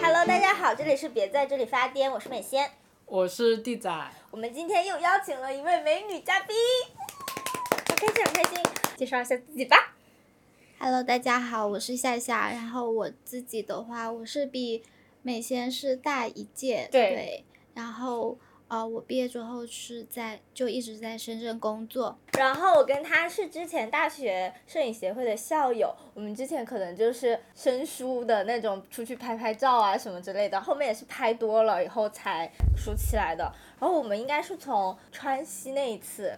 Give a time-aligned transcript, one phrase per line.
[0.00, 2.70] Hello，大家好，这里是别在这里发癫，我是美仙。
[3.06, 3.90] 我是地仔，
[4.30, 6.54] 我们今天又邀请了一位美女嘉宾，
[7.88, 8.62] 好开心，好开心！
[8.96, 9.96] 介绍一下自己吧。
[10.78, 12.50] Hello，大家好，我是夏夏。
[12.50, 14.84] 然后我自己的话，我是比
[15.22, 17.44] 美仙是大一届，对
[17.74, 18.38] 然后
[18.72, 22.18] 呃，我毕业之后是在就一直在深圳工作。
[22.38, 30.58] 然后我跟他是之前大学摄影协会的校友，我们之前可能就是生疏的那种，出去拍拍照啊什么之类的。
[30.58, 33.44] 后面也是拍多了以后才熟起来的。
[33.78, 36.32] 然后我们应该是从川西那一次，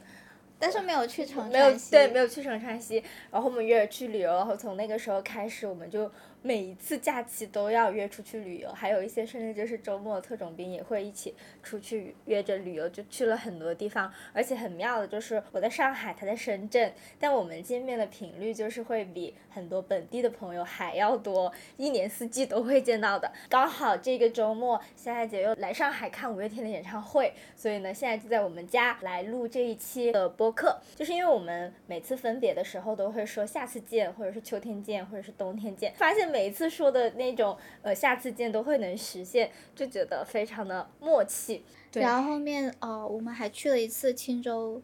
[0.59, 3.01] 但是没有去成没有对，没有去成川西。
[3.31, 6.11] 然后我们约着去旅游，然后从那个时候开始，我们就
[6.47, 14.13] 每一次假期都要约出去旅游，还有一些甚至就是周末特种兵也会一起出去约着旅游，就去了很多地方。
[14.35, 23.33] 而且很妙的就是我在上海，他在深圳，但我们见面的频率就是会比很多本地的朋友还要多，一年四季都会见到的。
[23.49, 41.65] 刚好这个周末，夏夏姐又来上海看五月天的演唱会，所以呢，现在就在我们家来录这一期的播客，就是因为我们每次分别的时候都会说下次见，或者是秋天见，或者是冬天见，发现每一次说的那种呃下次见都会能实现，就觉得非常的默契。
[41.93, 44.83] 对然后后面哦，我们还去了一次青州，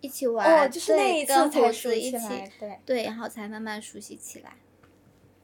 [0.00, 4.56] 一起玩，哦，就是那一次才熟猴子一起，起来，对，对，然后才慢慢熟悉起来。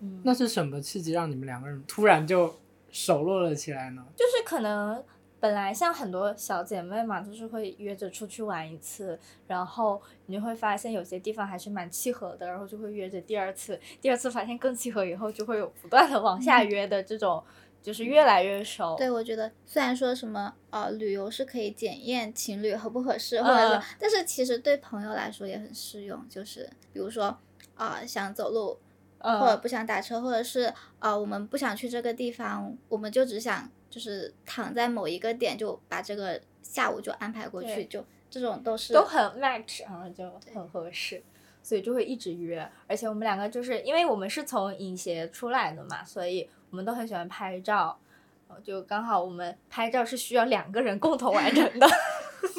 [0.01, 2.59] 嗯，那是什么契机让你们两个人突然就
[2.91, 4.05] 熟络了起来呢？
[4.17, 5.05] 就是可能
[5.41, 17.43] 本来像很多小姐妹嘛，就是会约着出去玩一次，然后你就会发现有些地方还是蛮契合的，然后就会约着第二次，第二次发现更契合以后，就会有不断的往下约的这种，
[17.81, 18.97] 就是越来越熟。
[18.97, 27.39] 对，我觉得虽然说什么呃旅游是可以检验情侣合不合适，或者是，嗯但是其实对朋友来说也很适用，就是比如说
[27.77, 28.77] 啊、想走路，
[29.21, 41.23] 或者嗯，不想打车，或者是呃我们不想去这个地方，我们就只想就是躺在某一个点就把这个下午就安排过去，就这种都是都很 match，然后就很合适。
[41.61, 47.99] 所以就会一直约，而且我们两个就是因为我们是从影协出来的嘛，所以我们都很喜欢拍照，
[48.47, 51.87] 呃就刚好我们拍照是需要两个人共同完成的，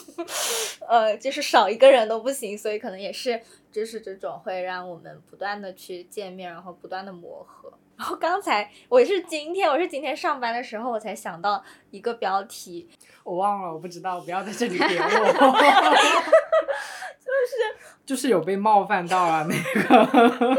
[0.87, 3.41] 呃，就是少一个人都不行，所以可能也是
[3.71, 7.73] 就是这种会让我们不断的去见面，然后不断的磨合。
[7.99, 11.61] 然后刚才我是今天我是今天上班的时候我才想到
[11.91, 12.87] 一个标题，
[13.25, 15.09] 我忘了，我不知道，不要在这里 点我。
[17.19, 17.57] 就是
[18.05, 20.57] 就是有被冒犯到啊，那个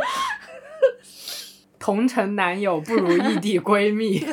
[1.78, 4.21] 同城男友不如异地闺蜜。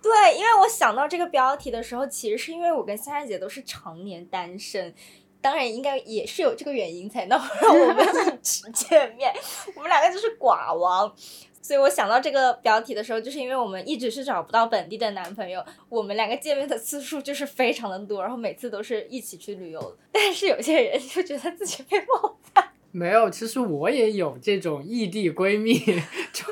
[0.00, 4.94] 对，因为我想到这个标题的时候，其实是因为我跟夏夏姐都是常年单身，
[5.42, 9.30] 当然应该也是有这个原因才能 让我们一直 见面。
[9.76, 11.12] 我们两个就是寡王，
[11.60, 19.98] 所以我想到这个标题的时候，就是因为我们一直是找不到本地的男朋友，我们两个见面的次数就是非常的多，然后每次都是一起去旅游。
[20.12, 25.78] 但是有些人就觉得自己被冒犯，没有，其实我也有这种异地闺蜜，
[26.32, 26.44] 就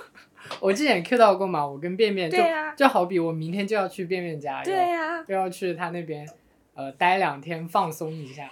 [0.59, 2.39] 我之前 Q 到过嘛，我跟便便就、
[2.77, 6.29] 就好比我明天就要去便便家，对呀、就要去他那边
[6.81, 8.51] 呃待两天放松一下。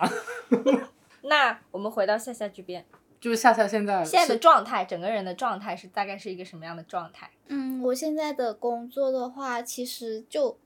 [1.25, 2.85] 那我们回到夏夏这边，
[3.19, 7.31] 就是夏夏现在现在的状态，整个人的状态是大概是一个什么样的状态？
[7.47, 10.59] 嗯，我现在的工作的话，其实就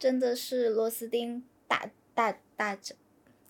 [0.00, 2.96] 真的是螺丝钉打打打着，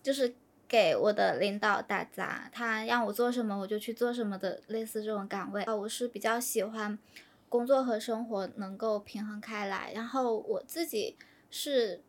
[0.03, 0.35] 就是
[0.67, 5.63] 给我的领导打杂，他让我做什么我就去做什么的，类似这种岗位。
[5.63, 6.97] 啊，我是比较喜欢
[7.49, 11.17] 工作和生活能够平衡开来，然后我自己
[11.49, 12.01] 是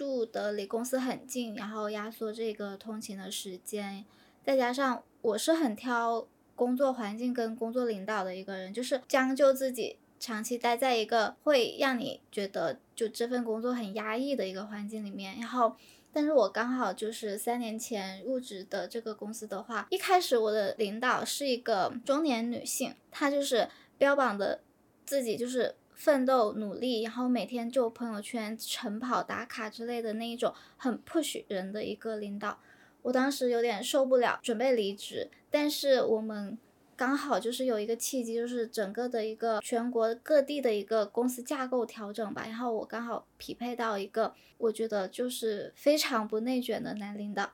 [0.00, 4.02] 住的离公司很近，然后压缩这个通勤的时间，
[4.42, 15.38] 再加上我是很挑工作环境跟工作领导的一个人，就是将就自己长期待在一个会让你觉得就这份工作很压抑的一个环境里面。
[15.38, 15.76] 然后，
[16.10, 23.68] 但是我刚好就是三年前入职的这个公司的话，一开始我的领导是一个中年女性，她就是
[23.98, 24.62] 标榜的
[25.04, 32.58] 自己就是奋斗努力，然后每天就朋友圈晨跑打卡之类的那一种很 push 人的一个领导。
[33.02, 36.56] 我当时有点受不了，准备离职，但是我们
[36.96, 47.50] 刚好就是有一个契机，就是整个的一个全国各地的一个公司架构调整吧，然后我刚好匹配到一个我觉得就是非常不内卷的男领导，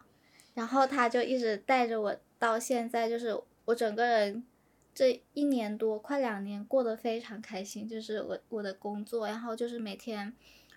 [0.54, 4.44] 然后他就一直带着我到现在，就是我整个人
[4.96, 10.34] 这一年多快两年过得非常开心，就是我我的工作，然后就是每天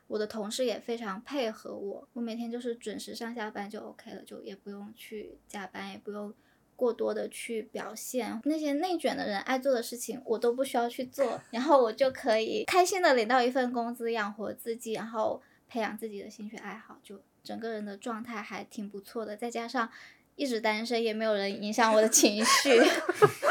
[0.07, 6.33] 我的同事也非常配合我，我每天就是准时上下班就 OK 了，就也不用去加班，也不用
[6.75, 19.89] 过多的去表现那些内卷的人爱做的事情，我都不需要去做，然后我就可以开心的领到一份工资养活自己，然后培养自己的兴趣爱好，就整个人的状态还挺不错的，再加上
[20.35, 22.77] 一直单身，也没有人影响我的情绪。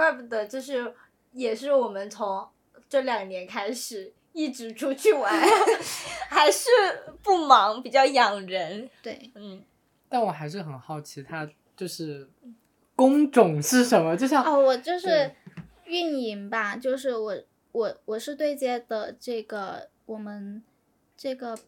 [0.00, 0.94] 怪不得，就是
[1.32, 2.48] 也是我们从
[2.88, 5.30] 这两年开始一直出去玩，
[6.30, 6.70] 还是
[7.22, 8.88] 不忙，比较养人。
[9.02, 9.62] 对，嗯，
[10.08, 12.26] 但我还是很好奇，他就是
[12.96, 14.16] 工种是什么？
[14.16, 15.30] 就像哦，我就是
[15.84, 17.36] 运营吧，就是我
[17.72, 20.62] 我我是对接的这个我们
[21.14, 21.58] 这个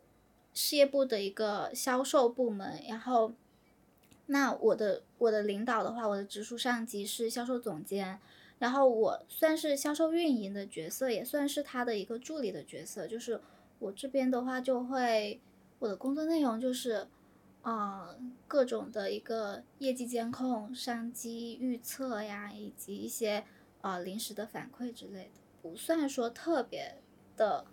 [0.54, 3.30] 事业部的一个销售部门，然后
[4.32, 8.18] 那我的我的领导的话，我的直属上级是销售总监，
[8.58, 13.40] 然后我算是销售运营的角色，也算是他的一个助理的角色，就是
[13.78, 15.40] 我这边的话就会
[15.78, 17.06] 我的工作内容就是。
[17.64, 18.18] 呃，
[18.48, 23.44] 各种的一个业绩监控、商机预测呀，以及一些
[23.82, 26.96] 呃临时的反馈之类的，不算说特别
[27.36, 27.64] 的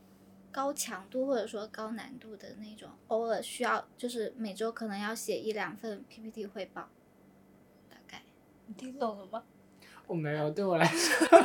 [0.51, 6.90] 高强度或者说高难度的那种，偶尔需要就是每周可能要写一两份 PPT 汇报，
[7.90, 8.24] 大概。
[8.66, 9.44] 你听懂了吗？
[10.07, 11.28] 我没有，对我来说，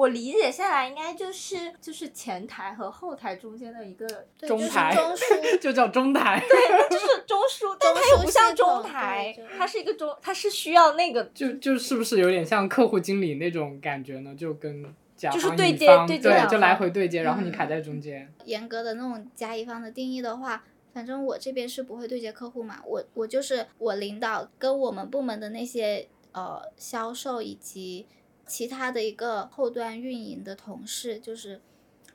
[0.00, 4.06] 我理解下来，应该就是就是前台和后台中间的一个，
[4.38, 14.34] 对就是中台中枢 就叫中台，对就是中枢， 但它又不像中台它是一个中，它是需要那个就就是不是有点像客户经理那种感觉呢？
[14.34, 14.82] 就跟
[15.16, 18.32] 甲就是对接对接就来回对接，然后你嗯卡在中间。
[18.46, 20.64] 严格的那种甲乙方的定义的话，
[20.94, 28.06] 反正我这边是不会对接客户嘛，我我就是我领导跟我们部门的那些呃销售以及
[28.50, 31.60] 其他的一个后端运营的同事，就是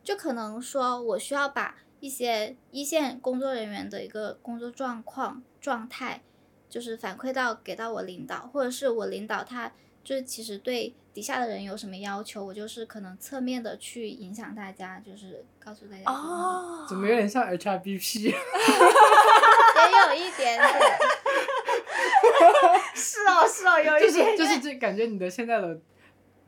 [0.03, 6.21] 就可能说我需要把一些一线工作人员的一个工作状况状态，
[6.69, 9.71] 就是反馈到给到我领导，或者是我领导他
[10.03, 18.35] 就是其实对底下的人有什么要求，我就是可能侧面的去影响大家，就是告诉大家说哦，怎么有点像 HRBP？
[19.75, 20.59] 也有一点点，
[22.93, 25.79] 是哦是哦，有就是一点就是这感觉你的现在的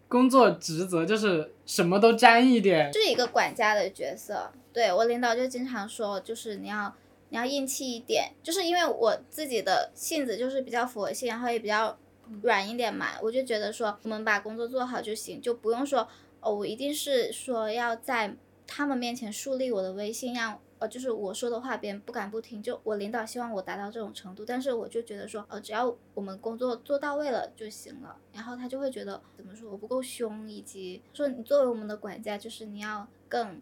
[0.07, 4.51] 工作职责就是什么都沾一点，就是一个管家的角色。
[4.71, 6.93] 对我领导就经常说，就是你要
[7.29, 11.97] 你要硬气一点，就是因为我自己的性子就是比较佛系，然后也比较
[12.41, 16.07] 软一点嘛，我就觉得说我们把工作做好就行，就不用说
[16.39, 33.59] 哦，我一定是说要在他们面前树立我的威信，让呃就是我说的话别人不敢不听，就我领导希望我达到这种程度，但是我就觉得说呃只要我们工作做到位了就行了，然后他就会觉得怎么说我不够凶，以及说你作为我们的管家，就是你要更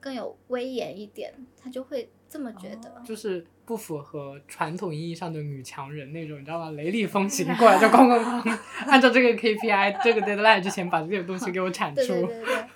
[0.00, 3.02] 更有威严一点，他就会这么觉得。
[3.04, 6.70] 就是不符合传统意义上的女强人那种，你知道吗？
[6.70, 12.14] 雷厉风行 过来就哐哐哐，按照这个 KPI 这个 deadline 之前把这个东西给我 产对出。
[12.14, 12.67] 对对对，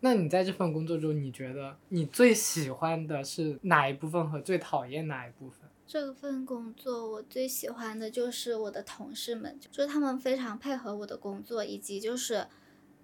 [0.00, 5.60] 那你在这份工作中，你觉得你最喜欢的是哪一部分和最讨厌哪一部分？
[5.86, 12.46] 这份工作我最喜欢的就是我的同事们，就是他们非常配合我的工作，以及就是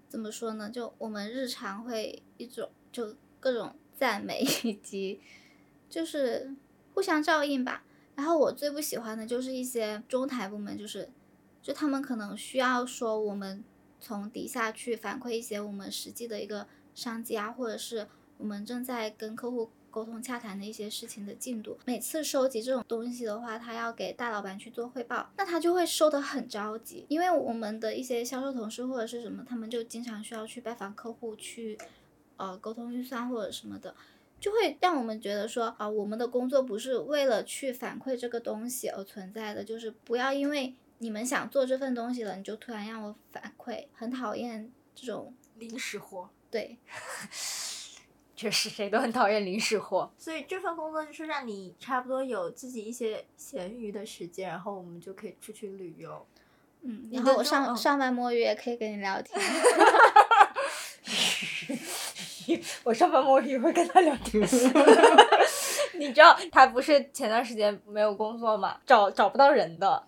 [0.09, 5.21] 怎么说呢，就我们日常会一种就各种赞美， 以及
[5.89, 6.55] 就是
[6.93, 7.85] 互相照应吧。
[8.15, 11.09] 然后我最不喜欢的就是一些中台部门，就是
[11.63, 13.65] 就他们可能需要说我们
[14.01, 18.07] 从底下去反馈一些我们实际的一个商机啊，或者是
[18.39, 21.79] 我们正在跟客户沟通洽谈的一些事情的进度。
[21.85, 31.77] 每次收集这种东西的话，他要给大老板去做汇报，那他就会收得很着急，因为我们的一些销售同事或者是什么，他们就经常需要去拜访客户去，
[32.37, 33.95] 呃，沟通预算或者什么的。
[34.41, 46.29] 就会让我们觉得说啊，我们的工作不是为了去反馈这个东西而存在的，就是不要因为你们想做这份东西了，你就突然让我反馈，很讨厌这种临时活。
[46.53, 46.79] 对
[48.37, 56.25] 确实， 谁都很讨厌临时活，所以这份工作就是让你差不多有自己一些闲余的时间，然后我们就可以出去旅游。
[56.83, 59.41] 嗯，然后我上上班摸鱼也可以跟你聊天，
[62.85, 64.43] 我上班摸鱼会跟他聊天。
[65.95, 70.05] 你知道他不是前段时间没有工作嘛，找找不到人的。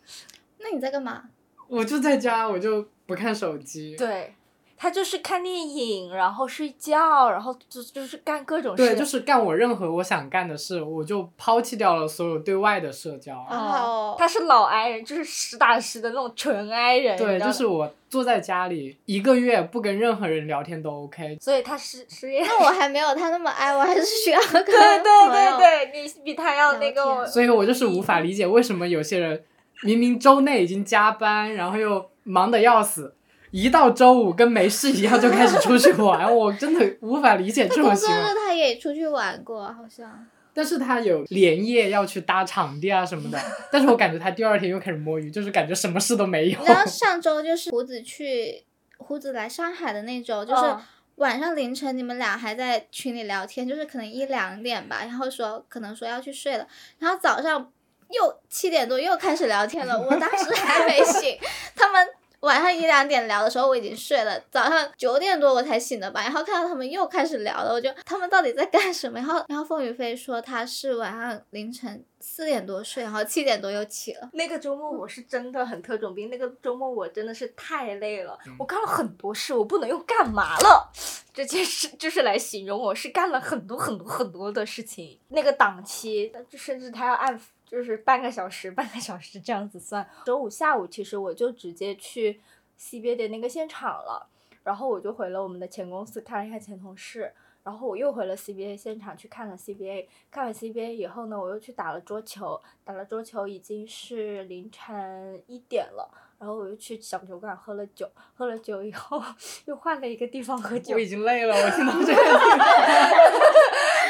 [0.58, 1.22] 那你在干嘛？
[1.68, 3.94] 我就在家，我就不看手机。
[3.96, 4.34] 对，
[4.76, 8.84] 他就是看电影，然后睡觉，然后就就是干各种事。
[8.84, 13.34] 对，就是干我任何我想干的事，我就抛弃掉了所有对外的社交。
[13.50, 17.18] 哦他是老 I 人，就是实打实的那种纯 I 人。
[17.18, 21.36] 对，就是我坐在家里一个月不跟任何人聊天都 OK。
[21.40, 22.42] 所以他失失业。
[22.42, 27.26] 那我还没有他那么 I，，我还是需要跟对对朋友对对，你比他要那个天。
[27.26, 29.44] 所以我就是无法理解为什么有些人
[29.82, 33.14] 明明周内已经加班，然后又忙得要死，
[33.54, 38.22] 一到周五跟没事一样就开始出去玩， 我真的无法理解这种工作行为。
[38.22, 40.26] 日他也出去玩过，好像。
[40.52, 43.38] 但是他有连夜要去搭场地啊什么的，
[43.70, 46.66] 但是我感觉他第二天又开始摸鱼，就是感觉什么事都没有你。
[46.66, 48.64] 知道上周就是胡子去
[48.96, 50.82] 胡子来上海的那周，就是嗯
[51.14, 56.66] 晚上凌晨你们俩还在群里聊天，就是可能一两点吧，然后说可能说要去睡了，
[56.98, 57.70] 然后早上
[58.10, 61.38] 又七点多又开始聊天了，我当时还没醒，
[61.76, 62.04] 他们。
[62.44, 69.18] 晚上一两点聊的时候我已经睡了，早上九点多我才醒的吧，然后看到他们又开始聊了，我就他们到底在干什么？
[69.18, 74.28] 然后然后凤雨飞说他是晚上凌晨四点多睡，然后七点多又起了。
[74.34, 80.90] 那个周末我是真的很特种兵，那个周末我真的是太累了，我干了很多事，我不能用干嘛了
[81.32, 85.18] 这件事就是来形容，我是干了很多很多很多的事情。
[85.28, 87.40] 那个档期，就甚至他要按
[87.74, 90.08] 就是半个小时半个小时这样子算。
[90.24, 92.40] 周五下午其实我就直接去
[92.78, 94.28] CBA 的那个现场了，
[94.62, 97.32] 然后我就回了我们的前公司看了一下前同事。
[97.64, 109.20] 然后我又回了 CBA 现场去看了 CBA，看完 CBA 以后呢，我又去打了桌球，打了桌球已经是凌晨一点了，然后我又去小酒馆喝了酒，喝了酒以后
[109.64, 112.20] 又换了一个地方喝酒我，已经累了，我听到这个。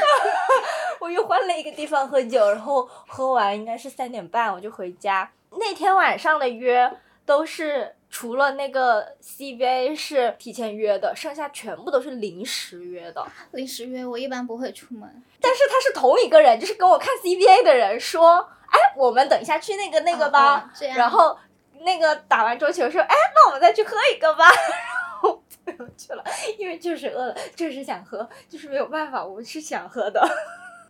[1.05, 5.31] 我又换了一个地方喝酒，然后喝完应该是三点半我就回家。
[5.51, 6.91] 那天晚上的约
[7.27, 13.23] 都是除了那个 CBA 是提前约的，剩下全部都是临时约的。
[13.51, 18.39] 临时约我一般不会出门，但是他是同一个人，就是跟我看 CBA 的人说，
[18.71, 20.73] 哎，我们等一下去那个那个吧。
[20.97, 21.37] 然后
[21.81, 24.47] 那个打完桌球说，哎，那我们再去喝一个吧。
[24.49, 26.25] 然后不用去了，
[26.59, 30.27] 因为就是饿了，就是想喝，就是没有办法，我是想喝的。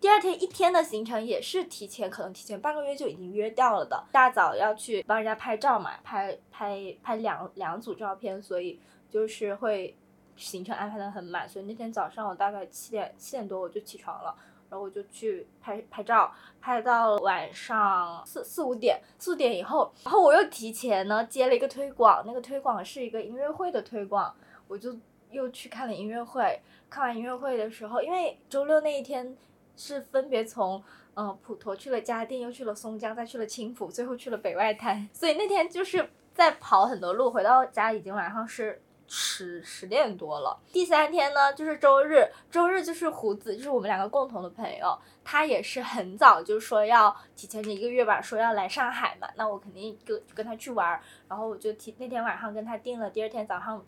[0.05, 4.05] 第二天一天的行程也是提前，可能提前半个月就已经约掉了的。
[4.13, 9.97] 大早要去帮人家拍照嘛，拍拍拍两两组照片，所以就是会
[10.37, 11.49] 行程安排的很满。
[11.49, 14.37] 所以那天早上我大概七点七点多我就起床了，
[14.69, 16.31] 然后我就去拍拍照，
[16.61, 24.37] 拍到晚上四四五点，四五点以后，然后我又提前呢接了一个推广，那个推广是一个音乐会的推广，
[24.69, 24.95] 我就
[25.31, 26.61] 又去看了音乐会。
[26.91, 29.35] 看完音乐会的时候，因为周六那一天
[29.77, 30.83] 是分别从
[31.15, 38.81] 呃普陀去了嘉定，又去了松江，再去了青浦，最后去了北外滩，所以那天就是在跑很多路，回到家已经晚上是。
[39.07, 40.59] 十十点多了。
[40.73, 53.85] 第三天呢，就是周日，周日就是胡子，就是我们两个共同的朋友，他也是很早就说要提前一个月吧，说要来上海嘛，那我肯定跟跟他去玩，然后我就提那天晚上跟他定了第二天早上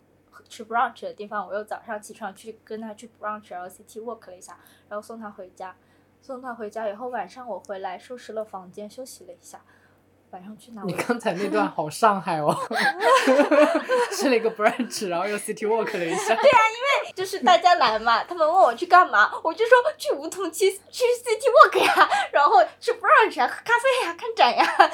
[0.49, 4.57] 吃 brunch 的地方，我又早上起床去跟他去 brunch，然后 city walk 了一下，
[4.89, 5.75] 然后送他回家，
[6.21, 9.61] 送他回家以后，晚上我回来收拾了房间，休息了一下。
[10.31, 10.83] 晚上去哪？
[10.83, 12.53] 你刚才那段好上海哦，
[14.11, 16.35] 吃了一个 brunch，然后又 city walk 了一下。
[16.35, 24.91] 对啊，因为就是大家来嘛，他们问我去干嘛，我就说去梧桐区去 City Walk 呀，然后去 brunch 啊，喝咖啡呀，看展呀，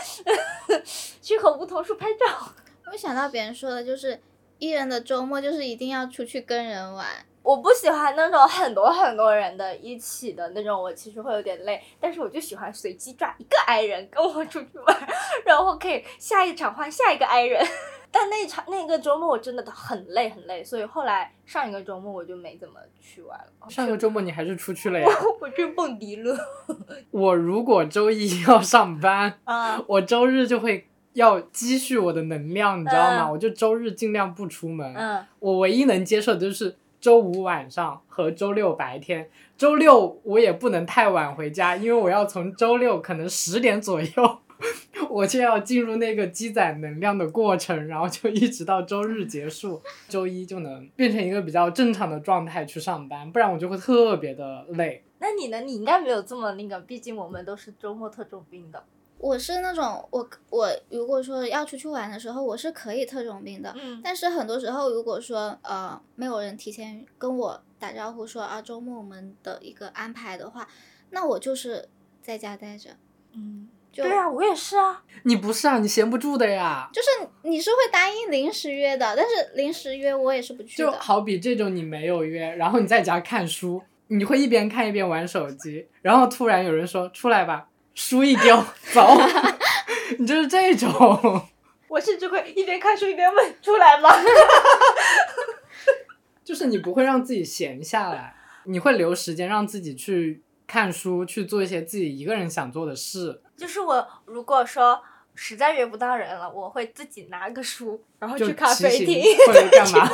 [1.20, 2.54] 去和梧桐树拍照。
[2.92, 4.22] 我想到别人说的，就是
[4.64, 7.06] 艺人的周末就是一定要出去跟人玩。
[7.42, 11.84] 我不喜欢那种很多很多人的一起的那种，我其实会有点累。
[12.00, 14.98] 但是我就喜欢随机抓一个 i 人跟我出去玩，
[15.46, 17.62] 然后可以下一场换下一个 i 人。
[18.16, 23.70] 但那场那个周末我真的很累很累，所以后来上一个周末我就没怎么去玩了。
[23.70, 25.08] 上个周末你还是出去了呀？
[25.42, 26.38] 我去蹦迪了
[27.12, 29.84] 我如果周一要上班，啊！
[29.88, 33.28] 我周日就会要积蓄我的能量，你知道吗？
[33.28, 34.94] 嗯我就周日尽量不出门。
[34.96, 39.30] 嗯，我唯一能接受的就是周五晚上和周六白天。
[39.58, 44.40] 周六我也不能太晚回家，因为我要从周六可能十点左右，
[45.10, 55.04] 我就要进入那个积攒能量的过程，然后就一直到周日结束，周一就能变成一个比较正常的状态去上班，不然我就会特别的累。
[55.20, 55.62] 那你呢？
[55.62, 58.84] 你应该没有这么那个，毕竟我们都是周末特种兵的。
[59.24, 63.74] 我是那种我我如果说要出去玩的时候，我是可以特种兵的。
[63.82, 70.68] 嗯但是很多时候，如果说呃没有人提前跟我打招呼说啊周末我们的一个安排的话，
[71.12, 71.88] 那我就是
[72.22, 72.90] 在家待着。
[73.34, 75.02] 嗯，就对啊，我也是啊。
[75.24, 76.90] 你不是啊，你闲不住的呀。
[76.92, 77.08] 就是
[77.44, 80.92] 你是会答应临时约的，但是临时约我也是不去的。
[80.92, 89.18] 就好比这种你没有约，然后你在家看书，你会一边看一边玩手机，然后突然有人说出来吧，书一丢走，
[90.20, 91.48] 你就是这种。
[91.88, 94.10] 我甚至会一边看书一边问出来吗？
[96.44, 98.36] 就是你不会让自己闲下来，
[98.66, 103.42] 你会留时间让自己去看书，去做一些自己一个人想做的事。
[103.56, 105.02] 就是我如果说
[105.36, 110.10] 实在约不到人了，我会自己拿个书，然后去咖啡厅，或者干嘛，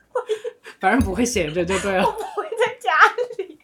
[0.78, 2.04] 反正不会闲着就对了。
[2.04, 2.92] 我不会在家
[3.38, 3.58] 里。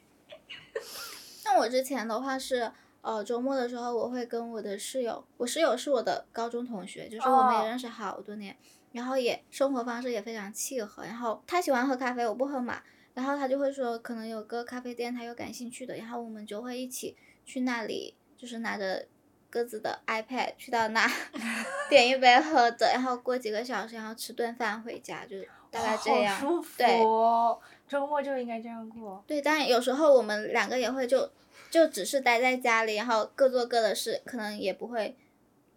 [1.43, 2.73] 像我之前的话是，
[3.05, 8.57] 呃，周末的时候我会跟我的室友，我室友是我的高中同学，就是我们哦也认识好多年，
[8.93, 11.05] 然后也生活方式也非常契合。
[11.05, 12.81] 然后他喜欢喝咖啡，我不喝嘛，
[13.13, 19.07] 然后他就会说可能有个咖啡店他有感兴趣的，然后我们就会一起去那里，就是拿着
[19.51, 21.07] 各自的 iPad 去到那
[21.91, 26.35] 点一杯喝的，然后过几个小时，然后吃顿饭回家，就是大概这样。
[26.35, 29.23] 好舒服对哦，周末就应该这样过。
[29.27, 31.31] 对，当然有时候我们两个也会就
[31.75, 35.17] 就只是待在家里，然后各做各的事，可能也不会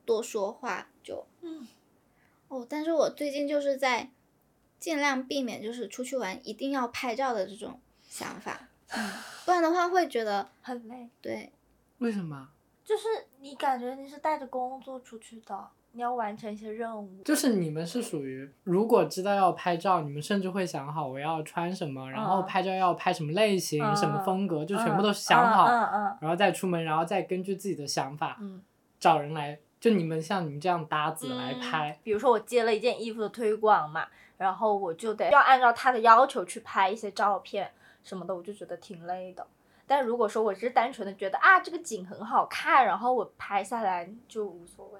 [0.06, 1.68] 多说话，就嗯。
[2.50, 4.12] 哦，但是我最近就是在
[4.80, 9.12] 尽量避免就是出去玩一定要拍照的这种想法，嗯，
[9.44, 11.51] 不然的话会觉得 很累，对
[11.98, 12.48] 为什么？
[12.86, 13.08] 就是
[13.39, 17.24] 你感觉你是带着工作出去的，你要完成一些任务。
[17.25, 28.62] 就是你们是属于，如果知道要拍照，你们甚至会想好我要穿什么，然后嗯拍照要拍什么类型、嗯什么风格，就全部嗯都想好，嗯嗯然后再出门，然后再根据自己的想法嗯
[29.00, 32.00] 找人来，就你们像你们这样搭子来嗯拍。
[32.04, 34.06] 比如说我接了一件衣服的推广嘛，
[34.38, 37.72] 然后我就得要按照他的要求去拍一些照片
[38.04, 39.48] 什么的，我就觉得挺累的。
[39.89, 45.00] 但如果说我只是单纯的觉得啊这个景很好看，然后我拍下来就无所谓，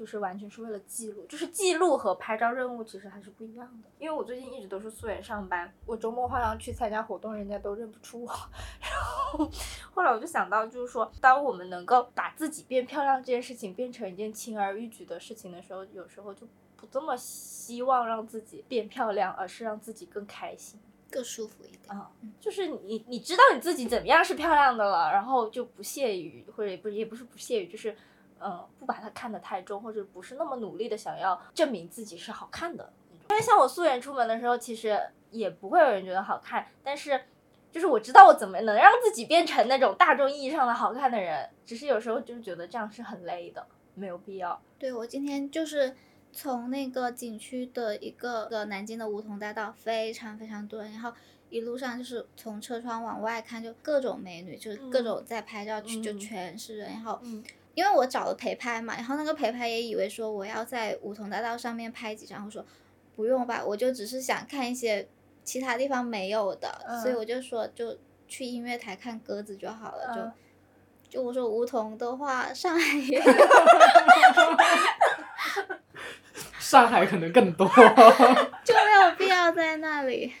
[0.00, 3.88] 就是完全是为了记录，就是记录和拍照任务其实还是不一样的。
[3.98, 8.32] 因为我最近一直都是素颜上班，我周末好像去参加活动，人家都认不出我。
[8.80, 9.50] 然后
[9.92, 16.46] 后来我就想到，就是说，当我们能够把自己变漂亮这件事情变成一件轻而易举的事情的时候，有时候就
[16.78, 20.80] 不这么希望让自己变漂亮，而是让自己更开心。
[21.10, 21.94] 更舒服一点。
[21.94, 27.94] 啊，就是你你知道你自己怎么样是漂亮的了，然后就不屑于，或者也不也不是不屑于，就是
[28.42, 33.26] 嗯，不把它看得太重，或者不是那么努力的想要证明自己是好看的那种。
[33.30, 35.00] 因为像我素颜出门的时候，其实
[35.30, 37.20] 也不会有人觉得好看，但是
[37.70, 44.60] 就是我知道我怎么能让自己变成那种大众意义上的好看的人，只是有时候就是觉得这样是很累的，没有必要。
[44.78, 45.94] 对我今天就是
[46.32, 51.12] 从那个景区的一个个南京的梧桐大道，非常非常多人，然后
[51.50, 56.90] 一路上就是从车窗往外看，就各种美女，就是各嗯种在拍照区，就嗯全是人。
[56.90, 62.64] 然后嗯因为我找了陪拍嘛，然后那个陪拍也以为说我要在梧桐大道上面拍几张，我说
[63.16, 65.08] 不用吧，我就只是想看一些
[65.44, 66.68] 其他地方没有的，
[67.02, 67.96] 所以嗯我就说就
[68.28, 70.20] 去音乐台看鸽子就好了，就。
[70.20, 70.32] 嗯
[71.10, 73.24] 就我说梧桐的话，上海也有，
[76.60, 77.66] 上海可能更多。
[77.66, 80.32] 就没有必要在那里。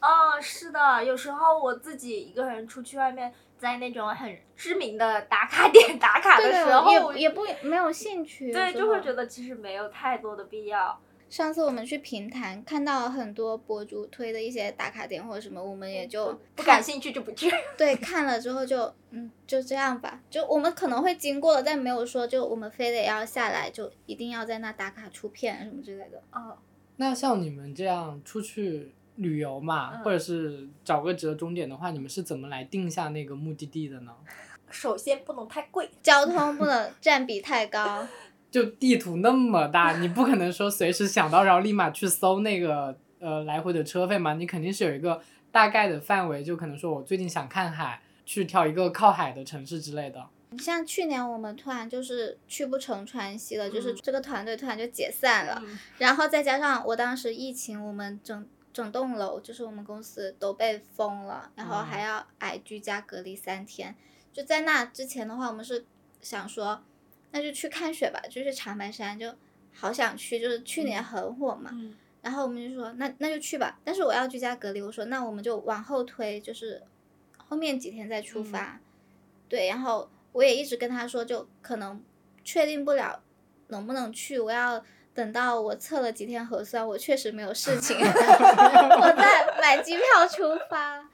[0.00, 8.52] 哦，是的，有时候我自己一个人出去外面，在那种很知名的打卡点 打卡的时候，也也不没有兴趣。
[8.52, 9.26] 对，就会觉得。
[9.26, 10.98] 其实没有太多的必要。
[11.28, 17.48] 上次我们去平潭，看到很多博主推的一些打卡点或者什么，我们也就不感兴趣就不去。
[17.78, 26.20] 对，看了之后就嗯就这样吧，就我们可能会经过了，但没有说就我们非得要下来，就一定要在那打卡出片什么之类的。
[26.32, 26.58] 哦，
[26.96, 34.12] 那像你们这样出去旅游嘛，嗯或者是找个折中点的话，你们是怎么来定下那个目的地的呢？
[34.70, 35.88] 首先不能太贵。
[36.02, 38.06] 交通不能占比太高。
[38.50, 45.20] 就地图那么大，你不可能说随时想到然后立马去搜那个呃来回的车费嘛，你肯定是有一个
[45.52, 50.26] 大概的范围，就可能说我最近想看海，去挑一个靠海的城市之类的。
[50.58, 55.62] 像去年我们突然就是去不成川西了，就是嗯这个团队突然就解散了。
[55.64, 58.44] 嗯然后再加上我当时疫情，我们整
[58.80, 63.94] 整栋楼就是我们公司都被封了，然后嗯还要挨居家隔离三天。
[64.32, 65.84] 就在那之前的话，我们是
[66.22, 66.82] 想说，
[67.32, 69.34] 那就去看雪吧，就是长白山，就
[69.74, 71.70] 好想去，就是去年嗯很火嘛。
[71.74, 73.78] 嗯然后我们就说，那那就去吧。
[73.84, 76.82] 但是我要居家隔离，我说那我们就往后推，就是
[77.36, 78.80] 后面几天再出发。
[79.48, 82.02] 对，然后我也一直跟他说，就可能
[82.44, 83.22] 确定不了
[83.68, 84.82] 能不能去，我要
[85.20, 91.04] 等到我测了几天核酸，我确实没有事情， 我再买机票出发。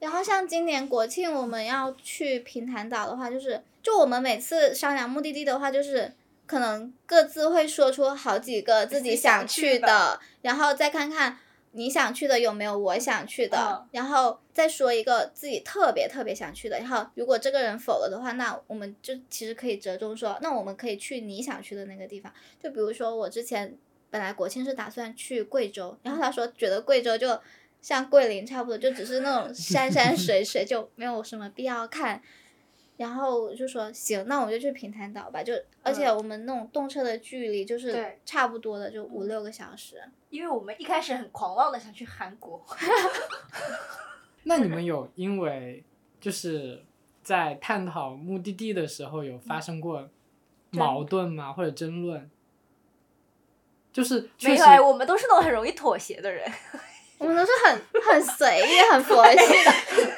[0.00, 6.12] 然后像今年国庆我们要去平潭岛的话，就是就我们每次商量目的地的话，就是
[6.44, 11.38] 可能各自会说出好几个自己想去的，然后再看看
[11.72, 16.78] 你想去的有没有我想去的，嗯然后再说一个自己特别特别想去的。
[16.78, 22.32] 然后如果这个人否了的话，那我们就其实可以折中说，那我们可以去你想去的那个地方。
[22.62, 23.76] 就比如说我之前
[24.10, 27.40] 本来国庆是打算去贵州，然后他说觉得贵州就
[27.80, 32.22] 像桂林差不多，就只是那种山山水水，就没有什么必要看。
[32.96, 35.42] 然后我就说行，那我们就去平潭岛吧。
[35.42, 35.52] 就
[35.82, 40.02] 而且嗯我们那种动车的距离就是差不多的，就五嗯六个小时。
[40.30, 42.64] 因为我们一开始很狂妄的想去韩国，
[44.44, 45.84] 那你们有因为
[46.20, 46.82] 就是
[47.22, 50.08] 在探讨目的地的时候有发生过
[50.70, 51.52] 矛盾吗？
[51.52, 52.30] 或者争论？
[53.92, 56.50] 就是没有哎，我们都是那种很容易妥协的人。
[57.22, 59.72] 我们都是很很随意、很佛系的，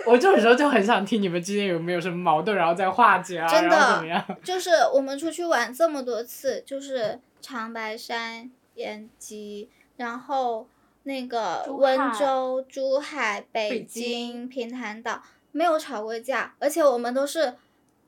[0.06, 4.24] 我这种时候就很想听你们之间有没有什么矛盾，然后再化解啊，真的然后怎么样？
[4.42, 10.66] 就是我们出去玩这么多次，就是长白山、延吉，然后
[11.02, 17.54] 那个温州、珠海、北北京、平潭岛，没有吵过架，而且我们都是。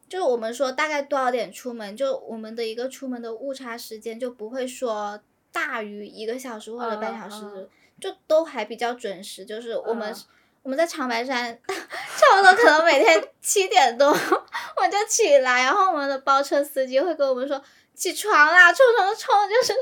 [0.09, 5.19] 就是我们说大概多少点出门，就我们的一个出门的误差时间就不会说
[5.51, 7.69] 大于一个小时或者半小时，
[8.01, 9.45] 就都还比较准时。
[9.45, 10.17] 就是我们、嗯
[10.63, 17.63] 我们在长白山， 差不多可能每天 七点多我就起来，然后我们的包车司机会跟我们说
[17.95, 19.73] 起床啦，冲冲冲， 就是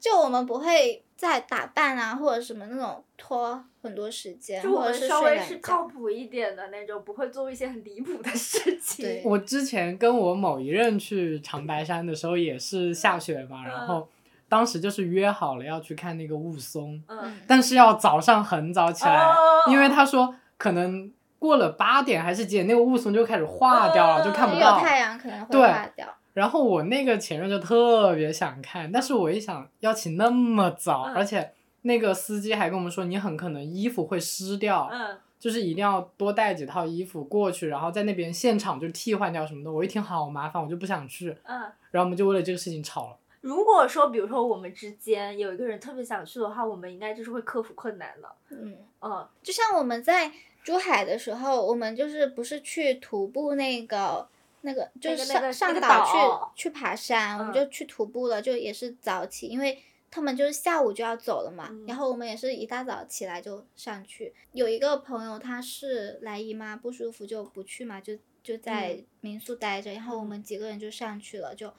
[0.00, 9.22] 就我们不会再打扮啊或者什么那种拖很多时间，就我是们稍微是靠谱一点的那种，不会做一些很离谱的事情。
[9.24, 14.08] 我之前跟我某一任去长白山的时候也是下雪嘛，然后
[14.50, 19.34] 当时就是约好了要去看那个雾凇，嗯，但是要早上很早起来，哦
[19.68, 24.80] 因为他说可能过了八点还是几点，那个雾凇就开始化掉了，哦就看不有到。
[24.80, 26.06] 太阳可能会化掉。
[26.34, 39.72] 然后我那个前任就特别想看，但是我一想要起那么早，嗯而且那个司机还跟我们说你很可能衣服会湿掉，嗯，就是一定要多带几套衣服过去，然后在那边现场就替换掉什么的。
[39.72, 41.60] 我一听好麻烦，我就不想去，嗯，
[41.90, 43.16] 然后我们就为了这个事情吵了。
[43.40, 48.30] 如果说比如说我们之间有一个人特别想去的话，我们应该就是会克服困难的。
[48.50, 50.30] 嗯，嗯就像我们在
[50.62, 54.28] 珠海的时候，我们就是不是去徒步那个
[54.60, 64.34] 那个，就是上、上岛去岛去爬山，我们嗯就去徒步了，就也是早起，因为他们就是下午就要走了嘛，嗯然后我们也是一大早起来就上去。
[64.52, 71.72] 有一个朋友他是来姨妈不舒服就不去嘛，就就在嗯民宿待着，然后我嗯们几个人就上去了，就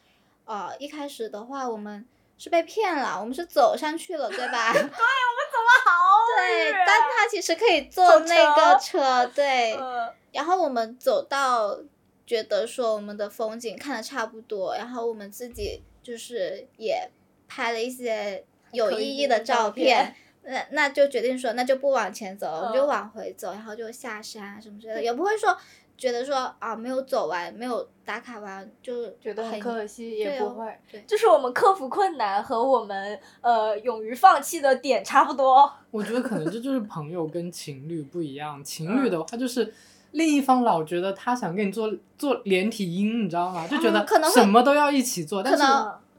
[0.51, 2.05] 呃一开始的话我们。
[2.43, 4.73] 是被骗了，我们是走上去了，对吧？
[4.73, 5.91] 对，我们走了好
[6.35, 9.75] 对，远但他其实可以坐坐那个车车，对。
[9.75, 11.77] 嗯然后我们走到，
[12.25, 17.11] 觉得说我们的风景看的差不多，然后我们自己就是也
[17.47, 25.55] 拍了一些有意义的的照照片那那就决定说，那就不往前走了，我们就嗯往回走，然后就下山啊什么之类的，也不会说
[26.01, 30.65] 觉得说啊没有走完，没有打卡完就觉得很很可惜，也不会。
[30.91, 35.71] 对就是我们克服困难和我们呃勇于放弃的点差不多。
[35.91, 39.71] 我觉得可能这就是朋友跟情侣不一样，情侣的话就是。
[40.13, 43.65] 另一方老觉得他想跟你做做连体婴，你知道吗？
[43.65, 45.63] 就觉得嗯可能什么都要一起做，但是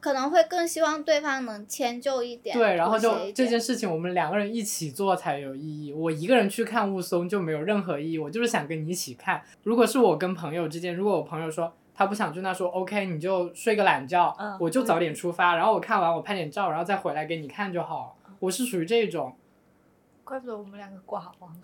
[0.03, 5.93] 可能会更希望对方能迁就一点，对，然后就这件事情我们两个人一起做才有意义。
[5.93, 9.41] 我一个人去看雾凇就没有任何意义，我就是想跟你一起看。
[9.63, 18.19] 如果是我跟朋友之间，如果我朋友说他不想去，那说 OK，你就睡个懒觉，嗯我就早点出发，然后我看完我拍点照，然后再回来给你看就好。
[18.41, 19.37] 我是属于这种，
[20.25, 21.57] 怪不得我们两个寡王。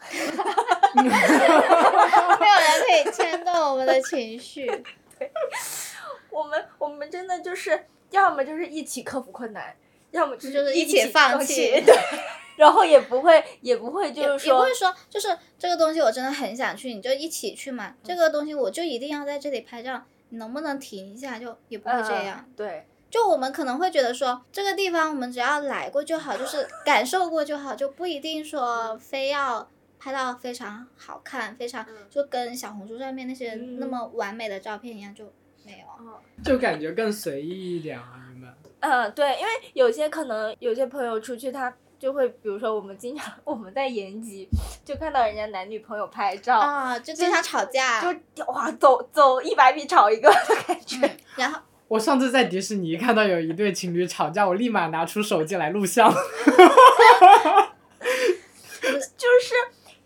[0.94, 4.70] 没有人可以牵动我们的情绪。
[6.31, 9.75] 我们我们真的就是要么就是一起克服困难，
[10.11, 11.94] 要么就就是一一起放放弃对，
[12.57, 17.94] 然后也不会也不会就也是说也不会说，就是这个东西我真的很想去，你就一起去嘛。
[18.03, 21.38] 这个东西我就一定要在这里拍照，你能不能停一下？
[21.38, 22.44] 就也不会这样。
[22.47, 29.68] 嗯对，就我们可能会觉得说，这个地方我们只要来过就好，就是感受过就好，就不一定说非要
[29.99, 35.33] 拍到非常好看，非常嗯就跟小红书上面那些嗯那么完美的照片一样，就
[35.68, 35.87] 没有。
[36.00, 36.12] 嗯
[36.44, 38.48] 就感觉更随意一点啊，你们。
[38.81, 41.72] 嗯，对，因为有些可能有些朋友出去他。
[41.98, 44.48] 就会，比如说我们经常我们在延吉
[44.85, 48.00] 就看到人家男女朋友拍照，啊，就经常吵架，
[48.33, 51.04] 就哇走走一百米吵一个的感觉。
[51.04, 56.09] 嗯 然后我上次在迪士尼看到有一对情侣吵架，我立马拿出手机来录像。
[58.81, 59.54] 就是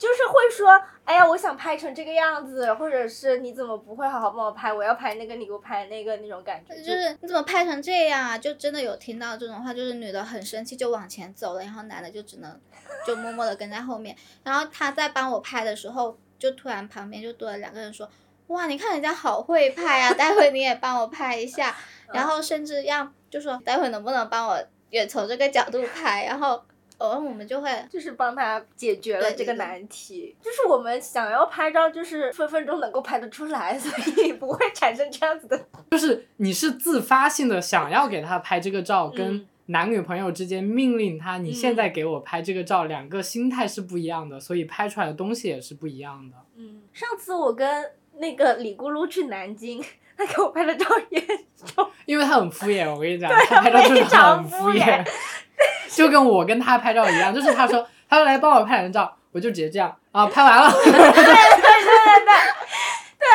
[0.02, 4.72] 就是会说哎呀，我想拍成这个样子，或者是你怎么不会好好帮我拍？
[4.72, 6.74] 我要拍那个，你给我拍那个那种感觉。
[6.74, 8.36] 就是你怎么拍成这样啊？
[8.36, 12.60] 就真的有听到这种话，就是女的很生气就往前走了，然后男的就只能
[13.06, 14.16] 就默默的跟在后面。
[14.42, 18.10] 然后他在帮我拍的时候，就突然旁边就多了两个人说
[18.48, 21.76] ：“哇，你看人家好会拍啊，待会你也帮我拍一下。
[22.12, 24.60] ”然后甚至要就说：“待会能不能帮我
[24.90, 26.60] 也从这个角度拍？”然后。
[27.02, 35.66] 哦，我们就会就是帮他解决了这个难题，就是我们想要拍照，就是分分钟能够拍得出来， 所以不会产生这样子的。
[35.90, 39.46] 就是你是自发性的想要给他拍这个照，跟嗯。
[39.66, 46.36] 男女朋友之间命令他，你现在给我拍这个照，两个心态是不一样的，所以拍出来的东西也是不一样的。
[46.56, 49.82] 嗯，上次我跟那个李咕噜去南京，
[50.26, 51.24] 他给我拍的照也
[52.06, 55.04] 因为他很敷衍，我跟你讲，他拍照就是非常很敷敷衍。
[55.94, 62.32] 就跟我跟他拍照一样，就是他说他说来帮我拍两张照，我就直接这样啊，拍完了， 对对对对对。
[63.18, 63.28] 对，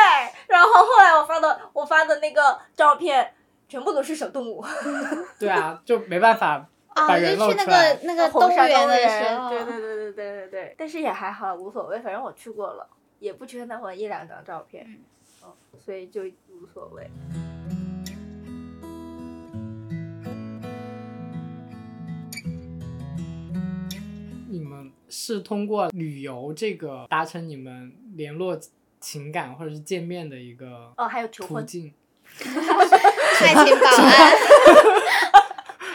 [0.48, 3.32] 然后后来我发的我发的那个照片
[3.68, 4.62] 全部都是小动物，
[5.38, 12.86] 对啊，就没办法啊，把就人露去那出来个那个动物园的动物园时候，对对对对对对对，但是也还好，无所谓，反正我去过了，
[13.18, 14.98] 也不缺那么一两张照片，嗯
[15.72, 17.08] 嗯，所以就无所谓。
[24.50, 28.58] 你们是通过旅游这个达成你们联络
[28.98, 31.92] 情感或者是见面的一个哦，还有求婚，途径，
[32.40, 34.36] 爱情 保安，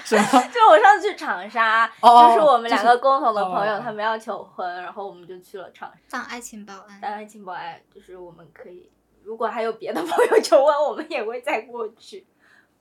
[0.06, 0.24] 什么？
[0.54, 5.98] 就我上次去长沙，哦就是我们两个共同的朋友，哦他们要求婚，然后我们就去了长沙。
[6.12, 7.02] 当爱情保安。
[7.02, 8.90] 当爱情保安，就是我们可以，
[9.24, 12.26] 如果还有别的朋友求婚，我们也会再过去。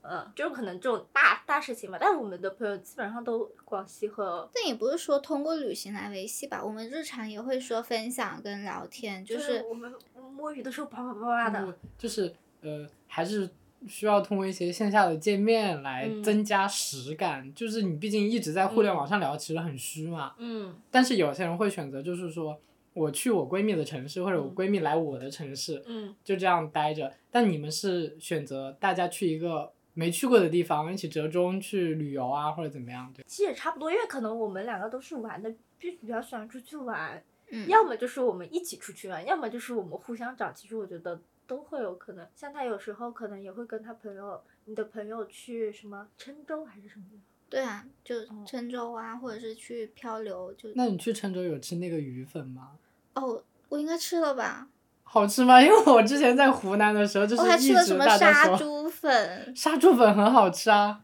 [0.05, 9.95] 嗯，就是可能这种大大事情吧，但是我们的朋友基本上都广西和但也不是说通过旅行来维系吧，我们日常也会说分享跟聊天，就是我们
[10.35, 11.61] 摸鱼的时候啪啪啪啪的。
[11.61, 13.49] 嗯就是呃，还是
[13.87, 17.55] 需要通过一些线下的见面来嗯增加实感。
[17.55, 20.35] 就是你毕竟一直在互联网上聊，其实很虚嘛。
[20.39, 22.61] 嗯但是有些人会选择，就是说
[22.95, 27.13] 我去我闺蜜的城市，或者我嗯闺蜜来我的城市，嗯就这样待着。
[27.31, 33.13] 但你们是选择大家去一个没去过的地方，一起折中去旅游啊，或者怎么样？
[33.15, 40.53] 对，其实也差不多，因为可能我们两个都是玩的，就比较喜欢出去玩，嗯，要么就是我们一起出去玩，要么就是我们互相找。
[40.53, 47.25] 其实我觉得都会有可能，像他有时候可能也会跟他朋友，你的朋友去什么郴州还是什么地方。
[47.49, 52.79] 对啊，就哦郴州啊，或者是去漂流，就那你去郴州有吃那个鱼粉吗？
[53.15, 54.67] 哦，我应该吃了吧？
[55.05, 55.61] 好吃吗？
[55.63, 61.01] 因为我之前在湖南的时候，就是我还吃了什么杀猪粉，杀猪粉很好吃啊。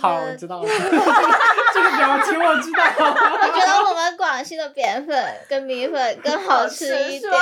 [0.00, 0.68] 好，我知道了。
[1.74, 2.84] 这个表情我知道。
[2.94, 7.32] 我觉得我们广西的扁粉跟米粉更好吃一点。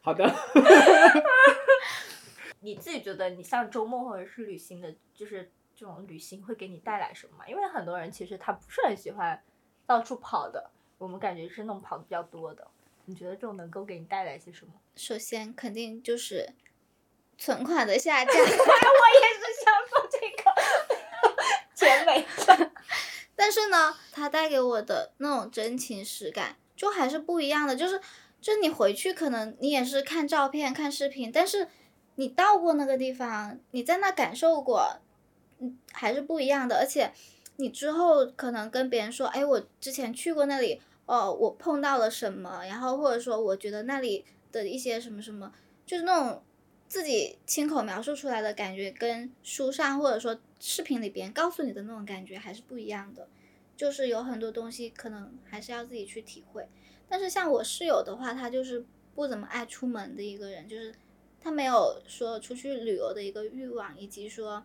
[0.00, 0.28] 好的。
[2.58, 7.44] 你自己觉得，你像周末或者是旅行的，就是这种旅行会给你带来什么吗？
[7.46, 9.40] 因为很多人其实他不是很喜欢
[9.86, 10.71] 到处跑的，
[11.02, 12.64] 我们感觉是那种跑的比较多的。
[13.06, 14.72] 你觉得这种能够给你带来些什么？
[14.94, 16.48] 首先肯定就是
[17.36, 20.44] 存款的下降， 我也是想说这个
[21.74, 22.72] 钱没了。
[23.34, 27.74] 但是呢，它带给我的那种真情实感就还是不一样的。
[27.74, 28.00] 就是，
[28.40, 31.66] 就你回去可能你也是看照片、看视频，但是
[32.14, 35.00] 你到过那个地方，你在那感受过，
[35.58, 36.76] 嗯，还是不一样的。
[36.76, 37.12] 而且
[37.56, 40.80] 你之后可能跟别人说，哎，我之前去过那里，
[41.12, 45.52] 哦，我碰到了什么，然后或者说我觉得那里的一些什么什么，
[45.84, 46.42] 就是那种
[46.88, 53.28] 自己亲口描述出来的感觉，跟书上或者说视频里边告诉你的那种感觉还是不一样的。
[53.76, 56.66] 就是有很多东西可能还是要自己去体会。
[57.06, 58.82] 但是像我室友的话，他就是
[59.14, 60.94] 不怎么爱出门的一个人，就是
[61.42, 64.64] 他没有说出去旅游的一个欲望，以及说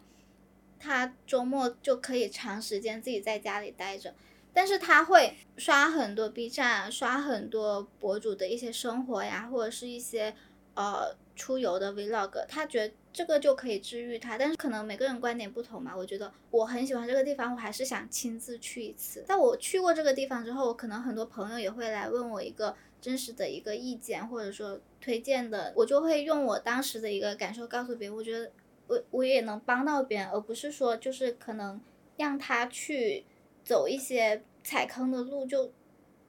[0.80, 4.16] 他周末就可以长时间自己在家里待着。
[4.54, 10.34] 但是他会刷很多 B 站，刷很多博主的一些生活呀，或者是一些
[10.74, 14.38] 呃出游的 Vlog，他觉得这个就可以治愈他。
[14.38, 19.24] 但是可能每个人观点不同嘛，我觉得我很喜欢这个地方，我还是想亲自去一次。
[19.28, 28.18] 在我去过这个地方之后，可能很多朋友也会来问我一个真实的一个意见，或者说推荐的，我就会用我当时的一个感受告诉别人。
[28.18, 28.52] 我觉得
[28.88, 31.80] 我我也能帮到别人，而不是说就是可能
[32.18, 33.26] 让他去
[33.68, 35.70] 走一些踩坑的路，就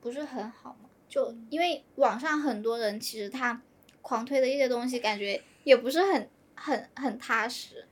[0.00, 0.90] 不是很好嘛。
[1.08, 3.62] 就因为网上很多人其实他
[4.02, 7.86] 狂推的一些东西，感觉也不是很很很踏实。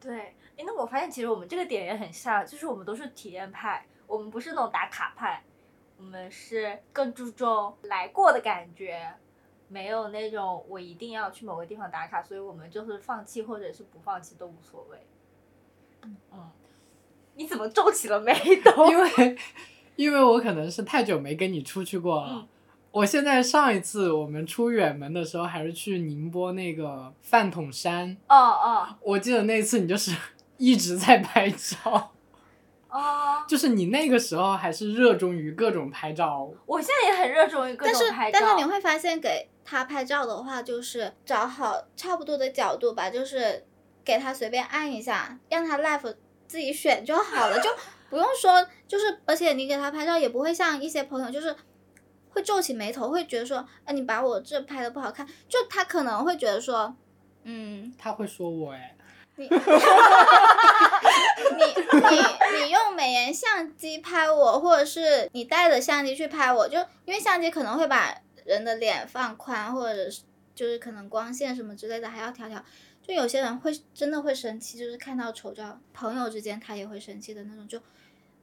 [0.00, 5.44] 对，哎，那我发现其实我们这个点也很像，就是我们都是体验派，我们不是那种打卡派，
[5.98, 9.14] 我们是更注重来过的感觉，
[9.68, 14.98] 没有那种我一定要去某个地方打卡，所以我们就是放弃或者是不放弃都无所谓。
[16.02, 16.16] 嗯，
[17.36, 18.32] 你怎么皱起了眉
[18.64, 18.86] 头？
[18.90, 19.36] 因为
[19.96, 22.28] 因为我可能是太久没跟你出去过了。
[22.32, 22.48] 嗯
[22.92, 28.14] 我现在上一次我们出远门的时候，还是去宁波那个饭桶山。
[28.28, 30.14] 哦哦我记得那次你就是
[30.58, 32.12] 一直在拍照，
[32.90, 36.46] 哦，就是你那个时候还是热衷于各种拍照。
[36.66, 38.38] 我现在也很热衷于各但是种拍照。
[38.38, 43.64] 但是你会发现，给他拍照的话，就是找好差不多的角度吧，就是
[44.04, 46.14] 给他随便按一下，让他 live
[46.52, 47.70] 自己选就好了，就
[48.10, 51.56] 不用说，就是而且你给他拍照也不会像一些朋友就是。
[52.34, 56.96] 会皱起眉头，会觉得说，哎，你把我这拍的不好看，就他可能会觉得说，
[57.42, 58.96] 嗯，他会说我哎，
[59.36, 59.44] 你
[61.58, 61.64] 你
[62.08, 70.22] 你你用美颜相机拍我，或者是你带着相机去拍我，就因为相机可能会把人的脸放宽，或者是
[70.54, 72.64] 就是可能光线什么之类的还要调调。
[73.02, 77.80] 就有些人会真的会生气，就是看到丑照，朋友之间他也会生气的那种，就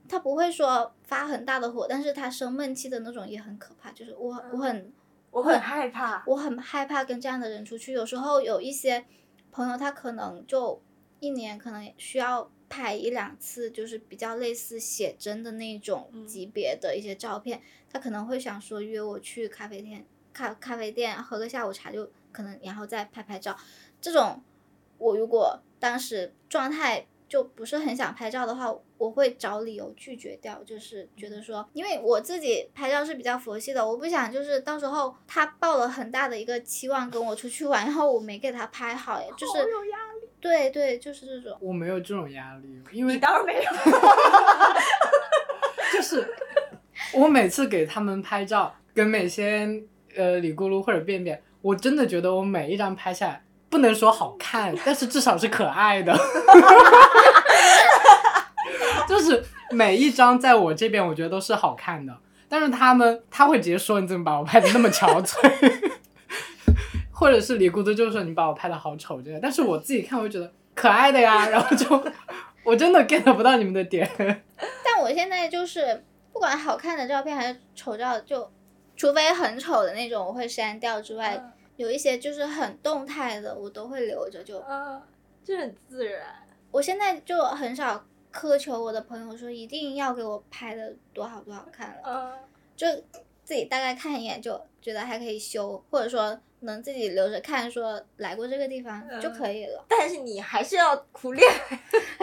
[0.07, 3.91] 他不会说发很大的火，但是他生闷气的那种也很可怕。
[3.91, 4.91] 就是我我很
[5.31, 6.23] 我很害怕。
[6.27, 7.93] 我很害怕跟这样的人出去。
[7.93, 9.05] 有时候有一些
[9.51, 10.81] 朋友，他可能就
[11.19, 23.57] 一年可能需要拍一两次，就是比较类似写真的那种嗯级别的一些照片，他可能会想说约我去咖啡店，咖咖啡店喝个下午茶，就可能然后再拍拍照。
[24.01, 24.41] 这种
[24.99, 40.27] 我如果当时状态就不是很想拍照的话，我会找理由拒绝掉，就是觉得说，因为我自己拍照是比较佛系的，我不想就是到时候他抱了很大的一个期望跟我出去玩，然后我没给他拍好，就是有压力。
[40.41, 41.57] 对对，就是这种。
[41.61, 43.61] 我没有这种压力，因你为当然没有。
[45.91, 46.25] 就是
[47.13, 49.83] 我每次给他们拍照，跟美仙、
[50.15, 56.17] 呃李咕噜或者便便，我真的觉得我每一张拍下来，不能说好看，但是至少是可爱的。
[59.07, 62.15] 就是每一张在我这边，我觉得都是好看的。
[62.47, 65.37] 但是他们他会直接说你怎么把我拍的那么憔悴，
[67.13, 69.39] 或者是李咕嘟就说你把我拍的好丑这个。
[69.39, 72.03] 但是我自己看，我就觉得可爱的呀， 然后就
[72.63, 74.09] 我真的 get 不到你们的点。
[74.83, 76.03] 但我现在就是
[76.33, 78.51] 不管好看的照片还是丑照，就
[78.95, 81.39] 除非很丑的那种我会删掉之外，
[81.79, 84.59] 有一些就是很动态的我都会留着就。
[84.67, 85.01] 嗯，
[85.45, 86.35] 就很自然。
[86.71, 92.39] 我现在就很少苛求我的朋友说一定要给我拍的多好多好看了，嗯，
[92.75, 92.85] 就
[93.45, 99.85] 自己大概看一眼就觉得还可以修，或者说能自己留着看，说来过这个地方就可以了。
[99.87, 101.49] 但是你还是要苦练。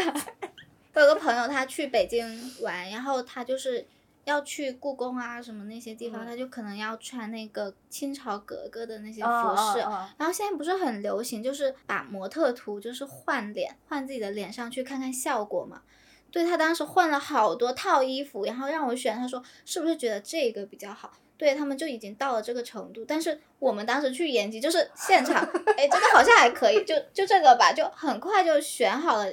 [0.93, 2.25] 我有个朋友他去北京
[2.61, 3.87] 玩，然后他就是
[4.27, 9.81] 要去故宫啊什么那些地方，嗯他就可能要穿那个清朝格格的那些服哦饰。
[9.81, 15.83] 哦哦然后现在不是很流行，就是把模特图就是换脸，换自己的脸上去看看效果嘛。
[16.31, 21.13] 对他当时换了好多套衣服，然后让我选，他说是不是觉得这个比较好？
[21.39, 25.37] 对他们就已经到了这个程度，但是我们当时去延吉就是现场，
[25.79, 29.31] 哎，这个好像还可以，就就这个吧，就很快就选好了，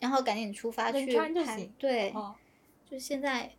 [0.00, 1.72] 然后赶紧出发去拍穿就行。
[1.78, 2.34] 对，哦
[2.90, 3.50] 就现在哦，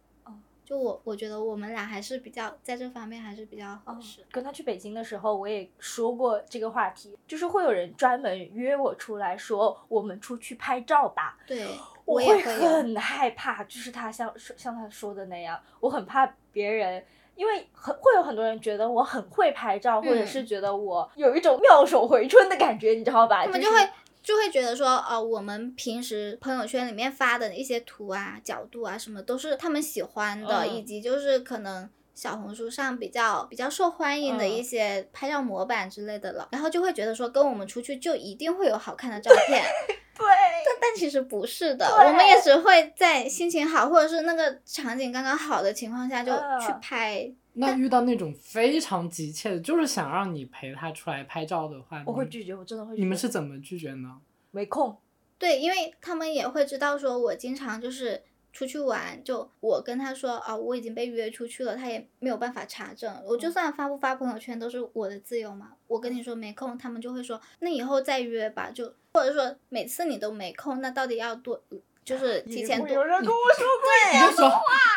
[0.65, 4.21] 就我我觉得我们俩还是比较在这方面还是比较合哦适。
[4.31, 11.37] 跟他去北京的时候，我也说过这个话题，就是会有人专门约我出来说，我们出去拍照吧。
[11.45, 11.67] 对，
[12.03, 12.41] 我会。
[12.41, 17.03] 很害怕，就是他像说像他说的那样，我很怕别人，
[17.35, 23.45] 因为很会有很多人觉得我很会拍照，或者嗯是觉得我有一种妙手回春的感觉，你知道吧？
[23.45, 23.89] 就他们就是会
[24.25, 30.75] 就会觉得说，呃，我们平时朋友圈里面发的一些图啊、角度啊什么，都是他们喜欢的，嗯。
[30.75, 34.51] 以及就是可能小红书上比较比较受欢迎的嗯。
[34.51, 39.63] 一些拍照模板之类的了，然后就会觉得说，跟我们出去就一定会有好看的照片，
[40.17, 40.25] 对，
[40.65, 47.31] 但但其实不是的，我们也只会在心情好或者是那个场景刚刚好的情况下就嗯去拍。
[47.53, 53.03] 那遇到那种非常急切的，就是想让你陪他出来拍照的话，我会拒绝，我真的会拒绝。
[53.03, 54.17] 你们是怎么拒绝呢？
[54.51, 54.95] 没空？
[55.39, 58.21] 对，因为他们也会知道说我经常就是
[58.55, 63.13] 出去玩，就我跟他说啊，我已经被约出去了，他也没有办法查证。
[63.25, 65.73] 我就嗯算发不发朋友圈都是我的自由嘛。
[65.87, 71.61] 我跟你说没空，他们就会说那以后再约吧，就或者说每次你都没空，那到底要多
[72.05, 74.49] 就是提前多有人跟我说过你就说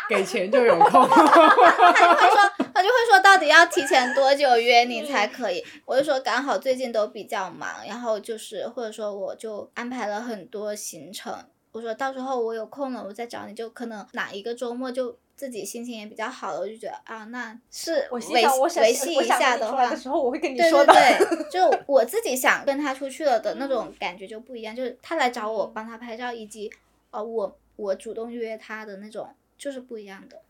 [0.07, 1.05] 给钱就有空。
[1.09, 5.61] 他就会说，他就会说，到底要提前多久约你才可以？
[5.85, 11.43] 我就说刚好最近都比较忙，然后就是或者说我就安排了很多行程。
[11.71, 20.91] 我说到时候我有空了，我再找你，就可能哪一个周末就自己心情也比较好了，我就觉得啊，那是维想，我想维系一下的，时候，我会跟你对说的。
[20.91, 26.71] 对对， 就我自己想跟他出去了的那种感觉就不一样，就是他来找我嗯帮他拍照，以及
[27.11, 30.41] 呃我我主动约他的那种，就是不一样的。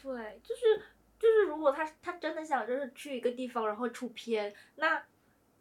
[0.00, 0.82] 对，就是
[1.18, 5.02] 就是，如果他他真的想就是去一个地方然后出片，那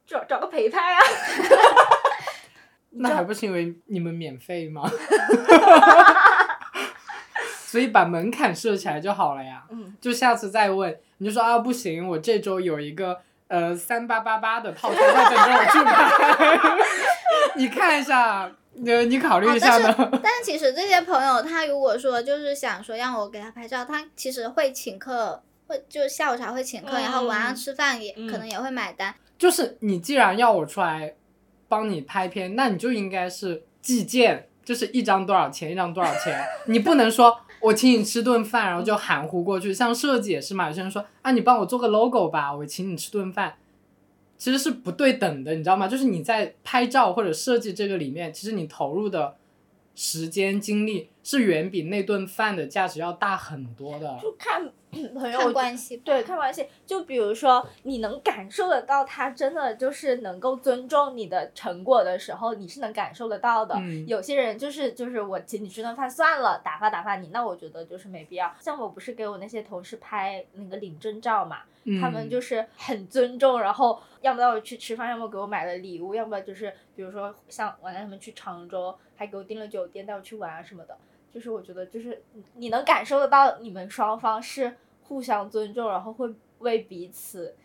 [0.05, 0.99] 找找个陪拍啊。
[2.91, 4.89] 那还不是因为你们免费吗？
[7.65, 9.63] 所以把门槛设起来就好了呀。
[9.69, 13.19] 嗯，就下次再问，你就说啊，不行，我这周有一个
[13.49, 16.77] 呃三八八八的套餐在等着我去买，
[17.57, 18.49] 你看一下，
[18.85, 19.93] 呃，你考虑啊一下呢。
[20.23, 29.13] 但是其实这些朋友，他如果说就是想说让我给他拍照，他其实会请客，会就下午茶会请客，然后晚上嗯吃饭也、嗯可能也会买单。
[29.37, 31.13] 就是你既然要我出来
[31.67, 39.73] 帮你拍片，那你就应该是计件，就是一张多少钱，一张多少钱， 你不能说我请你吃顿饭，然后就含糊过去。
[39.73, 43.55] 像设计也是嘛，有些人说啊，你帮我做个 logo 吧，我请你吃顿饭，
[44.37, 45.87] 其实是不对等的，你知道吗？
[45.87, 49.35] 就是你在拍照或者设计这个里面，其实你投入的
[49.95, 54.17] 时间精力是远比那顿饭的价值要大很多的。
[54.21, 56.67] 就看朋友看关系对，看关系。
[56.85, 63.75] 就比如说，你能感受得到他真的就是能够尊重你的成果的时候，你是能感受得到的。
[63.75, 68.53] 嗯有些人就是就是我请你吃顿饭算了，打发打发你，那我觉得就是没必要。
[68.59, 71.61] 像我不是给我那些同事拍那个领证照嘛，
[72.01, 80.97] 他们嗯就是很尊重，然后要么带我去吃饭，要么给我买了礼物，要么就是比如说像我带他们去常州，还给我订了酒店带我去玩啊什么的。
[81.33, 87.55] 就是我觉得就是你你能感受得到你们双方是互相尊重，然后会为彼此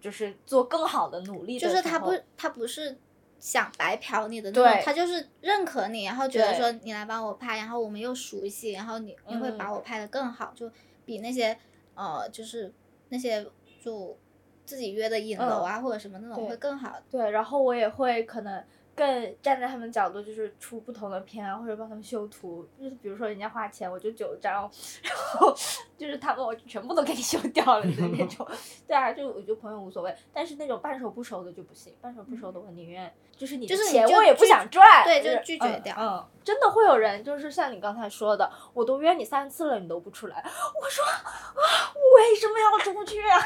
[0.00, 2.96] 就是做更好的努力的就是他不他不是
[3.38, 10.70] 想白嫖你的那种对，他就是认可你，然后觉得说你来帮我拍，然后我们又熟悉，然后你你会把嗯我拍的更好，就
[11.04, 11.56] 比那些
[11.94, 12.72] 呃就是
[13.10, 13.44] 那些
[13.80, 14.16] 就
[14.64, 16.96] 自己约的影楼啊、或者什么那种会更好。
[17.10, 18.62] 对，然后我也会可能
[18.98, 22.66] 更站在他们角度，就是出不同的片啊，或者帮他们修图。
[22.76, 24.68] 就是比如说人家花钱，我就九张，
[25.02, 25.54] 然后
[25.96, 28.46] 就是他们我全部都给你修掉了的那种。
[28.88, 31.94] 对啊，就我觉得朋友无所谓，但是那种半熟不熟的就不行。
[32.00, 40.36] 半熟不熟的我宁愿就是你的就是钱我也不想赚，对就就是拒绝嗯掉嗯，真的会有人就是像你刚才说的，我都约你三次了，你都不出来。
[40.36, 43.38] 我说啊，我为什么要出去啊？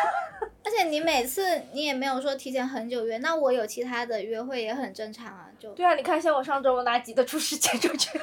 [0.64, 8.18] 而且你每次你也没有说提前很久约，那我有其他的约会也很正常啊，就对啊，你看像我上周我哪挤得出时间出去？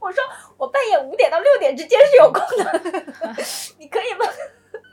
[0.00, 0.22] 我说
[0.58, 2.82] 我半夜五点到六点之间是有空的，
[3.78, 4.26] 你可以吗？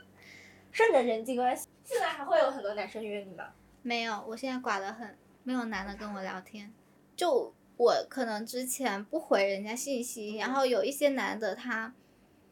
[0.72, 3.48] 顺着人际关系，现在还会有很多男生约你吗？
[3.82, 6.72] 没有，我现在寡得很，没有男的跟我聊天。
[7.14, 11.92] 就我可能之前不回人家信息，然后有一些男的他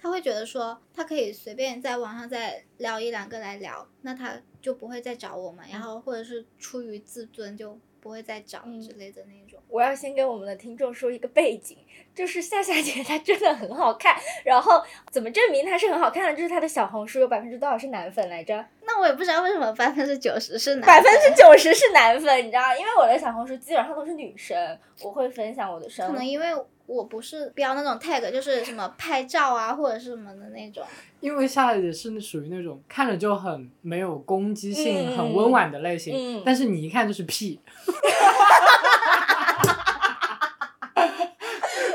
[0.01, 9.61] 他会觉得说他可以随便在网上再聊一两个来聊，那他就不会再找我们，然后或者是出于自尊就不会再找嗯之类的那种。
[9.69, 11.77] 我要先给我们的听众说一个背景，
[12.15, 16.35] 就是夏夏姐她真的很好看，然后怎么证明她是很好看的？
[16.35, 18.65] 就是她的小红书有百分之多少是男粉来着？
[18.83, 22.77] 那我也不知道为什么百分之九十是男百分之九十是男粉，你知道？
[22.77, 26.13] 因为我的小红书基本上都是女生，我会分享我的生活。
[26.13, 26.49] 可能因为
[26.93, 30.83] 我不是标那种 tag，就是什么拍照啊或者是什么的那种。
[31.21, 37.61] 因为夏姐是属于那种看着就很没有攻击性、嗯很温婉的类型，嗯但是你一看就是屁，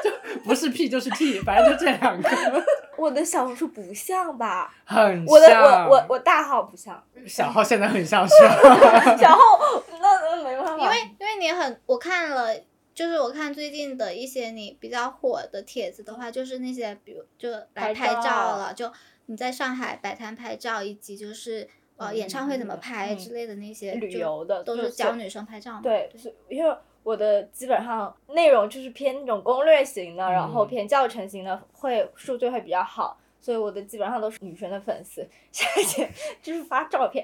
[0.03, 0.11] 就
[0.43, 2.29] 不是屁就是 T，反正就这两个，
[2.97, 4.73] 我的小红书不像吧？
[4.85, 5.63] 很我的像。
[5.63, 8.33] 我我我大号不像，小号现在很像是
[8.63, 9.17] 吧？
[9.17, 9.39] 小号
[9.99, 12.49] 那那没办法，因为因为你很，我看了，
[12.95, 18.89] 就是我看最近的一些你比较火的帖子的话，就是那些比如就来拍拍照照了，就
[19.25, 21.67] 你在上海摆摊拍照，以及就是
[21.97, 25.81] 呃嗯演唱会怎么嗯拍嗯之类的那些旅游的都是是教女生拍照嘛。
[25.83, 26.73] 对，所以因为
[27.03, 33.19] 我的基本上内容就是偏那种攻略型的，然后嗯偏教程型的，会数据会比较好。
[33.41, 36.09] 所以我的基本上都是女生的粉丝，夏姐
[36.41, 37.23] 就是发照片，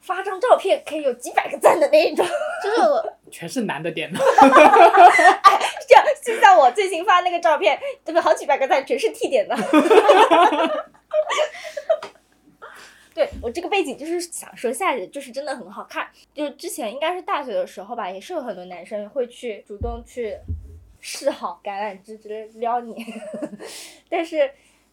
[0.00, 2.24] 发张照片可以有几百个赞的那一种。
[2.64, 4.18] 就是我全是男的点的，
[5.88, 8.20] 这样，就像我最新发那个照片，对吧？
[8.20, 9.56] 好几百个赞，全是 T 点的。
[13.14, 16.08] 对我这个背景就是想说，夏姐就是真的很好看。
[16.32, 20.36] 就之前应该是大学的时候吧，也是有很多男生会去主动去
[21.00, 22.94] 示好、橄榄枝之类撩你，
[24.08, 24.48] 但是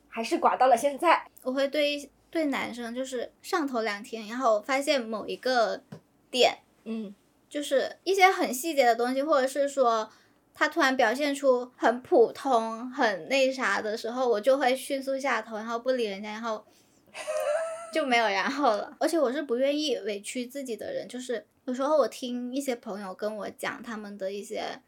[0.07, 1.27] 还是寡到了现在。
[1.43, 5.83] 我会对一对男生就是上头两天，然后发现某一个
[6.31, 7.13] 点嗯
[7.49, 10.09] 就是一些很细节的东西，或者是说，
[10.53, 16.65] 他突然表现出很普通、很那啥的时候，我就会迅速下头，然后不理人家，然后
[17.93, 18.95] 就没有然后了。
[18.99, 24.81] 而且我是不愿意委屈自己的人，就是有时候我听一些朋友跟我讲他们的一些，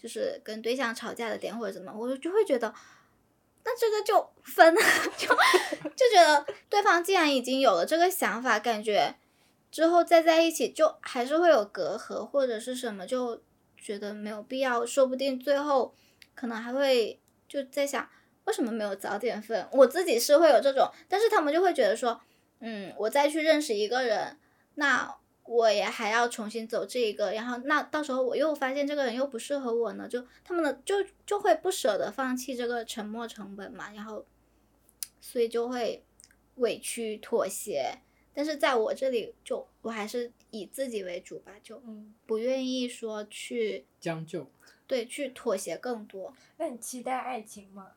[0.00, 2.74] 就是跟对象吵架的点或者怎么，我就会觉得，
[3.64, 4.80] 那这个就分了，
[5.16, 9.14] 就就觉得对方既然已经有了这个想法，感觉
[9.70, 13.42] 之后再在一起就还是会有隔阂或者是什么，就
[13.76, 15.94] 觉得没有必要，说不定最后
[16.34, 18.08] 可能还会就在想。
[18.44, 19.68] 为什么没有早点分？
[19.70, 22.20] 我自己是会有这种，但是他们就会觉得说，
[22.58, 24.36] 嗯，我再去认识一个人，
[24.74, 25.14] 那
[25.44, 34.24] 我也还要重新走这一个，然后那到时候我又发现这个人又不适合我呢，就他们的就就会不舍得放弃这个沉没成本嘛，然后
[35.20, 36.02] 所以就会
[36.56, 38.00] 委屈妥协。
[38.34, 41.82] 但是在我这里，就我还是以自己为主吧，就
[42.26, 44.46] 不愿意说去将就，
[44.86, 46.32] 对，去妥协更多。
[46.58, 47.88] 那你期待爱情吗？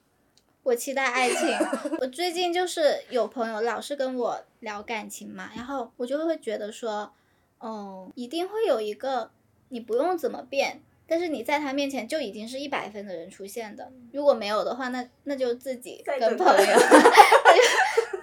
[0.64, 1.40] 我期待爱情。
[2.00, 7.14] 我最近就是有朋友老是跟我聊感情嘛，然后我就会觉得说，
[7.60, 9.30] 嗯，一定会有一个
[9.70, 13.92] 你不用怎么变，但是你在他面前就已经是一百分的人出现的。
[14.14, 16.56] 如果没有的话，那那就自己跟朋友，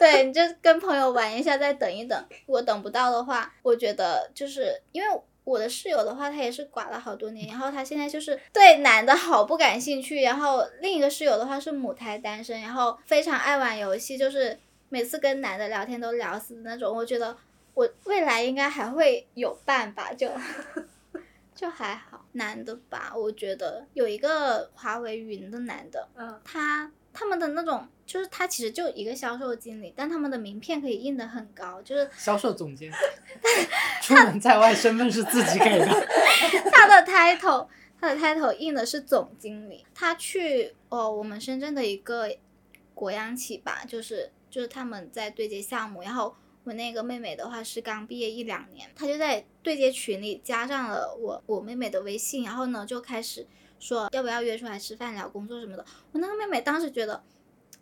[0.00, 2.26] 对，你就跟朋友玩一下，再等一等。
[2.46, 5.20] 如果等不到的话，我觉得就是因为。
[5.42, 10.22] 我的室友的话，他也是寡了好多年，然后他现在就是对男的好不感兴趣。
[10.22, 14.56] 然后另一个室友的话是母胎单身，然后非常爱玩游戏，就是
[14.90, 16.94] 每次跟男的聊天都聊死的那种。
[16.94, 17.36] 我觉得
[17.74, 20.30] 我未来应该还会有伴吧，就
[21.56, 22.24] 就还好。
[22.32, 26.92] 男的吧，我觉得有一个华为云的男的，嗯，他。
[27.12, 32.90] 他们的那种，就是他其实就一个销售经理，但他们的名片可以印的很高，就是销售总监，
[34.02, 35.86] 出门在外身份是自己给的。
[36.72, 37.68] 他的 title，
[38.00, 39.86] 他的 title 印的是总经理。
[39.94, 42.28] 他去哦，我们深圳的一个
[42.94, 46.34] 国央企吧，就是就是他们在对接项目，然后
[46.64, 53.46] 我那个妹妹的话是刚毕业一两年，她就在对接群里加上了我我妹妹的微信，然后呢就开始。
[53.78, 55.82] 说要不要约出来吃饭聊工作什么的？
[56.12, 57.22] 我那个妹妹当时觉得，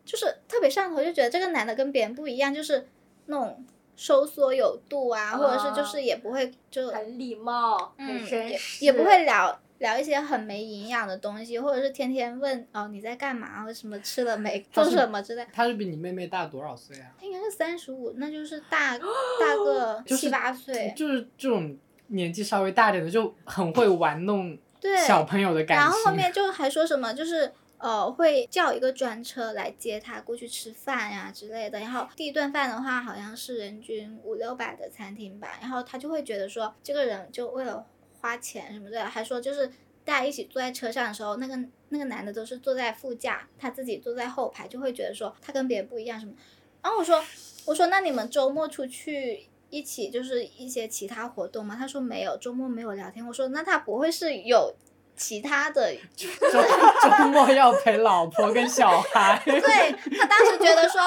[0.08, 2.88] 就是特别上头，就觉得这个男的跟别人不一样，就是
[3.26, 3.62] 那种
[3.94, 15.46] 收缩有度啊，或者是就是也不会就很礼貌，嗯，也也不会聊聊一些很没营养的东西，或者是天天问哦你在干嘛，或什么吃了没，做什么之类。
[15.52, 17.12] 他是比你妹妹大多少岁啊？
[17.20, 20.94] 他应该是三十五，那就是大大个 七八岁。
[20.96, 24.56] 就是这种年纪稍微大点的，就很会玩弄。
[24.80, 31.80] 对小朋友的感情，然后后面就还说什么，就是呃会叫一个专车来接他过去吃饭呀之类的。
[31.80, 35.58] 然后第一顿饭的话，好像是人均五六百的餐厅吧。
[35.60, 37.86] 然后他就会觉得说，这个人就为了
[38.20, 39.68] 花钱什么的，还说就是
[40.04, 41.58] 大家一起坐在车上的时候，那个
[41.88, 46.32] 那个男的都是坐在副驾，他自己坐在后排，就会觉得说他跟别人不一样什么。
[46.82, 47.24] 然后我说
[47.66, 49.48] 我说那你们周末出去？
[49.70, 51.76] 一起就是一些其他活动吗？
[51.78, 53.26] 他说没有，周末没有聊天。
[53.26, 54.74] 我说那他不会是有
[55.18, 55.92] 其他的？
[56.16, 59.38] 周周末要陪老婆跟小孩。
[59.44, 59.60] 对
[60.16, 61.02] 他当时觉得说，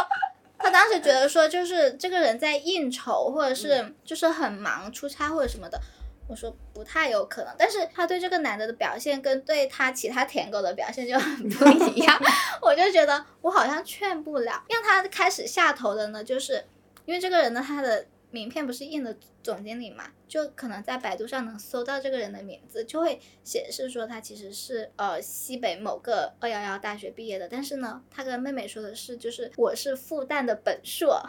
[0.59, 5.79] 他当时觉得说，就是这个人在应酬，或者是就是很忙出差或者什么的。
[6.27, 12.21] 我说不太有可能，但是他对这个男的的表现跟对他其他舔狗的表现就很不一样。
[12.61, 16.65] 我就觉得我好像劝不了，让他开始下头的呢，就是
[17.05, 18.05] 因为这个人呢，他的。
[18.31, 20.05] 名片不是印的总经理嘛？
[20.27, 27.47] 就可能在百度上能搜到这个人的名字，就会显示说他其实是呃西北某个二幺幺大学毕业的。
[27.49, 31.21] 但是呢，他跟妹妹说的是，就是我是复旦的本硕，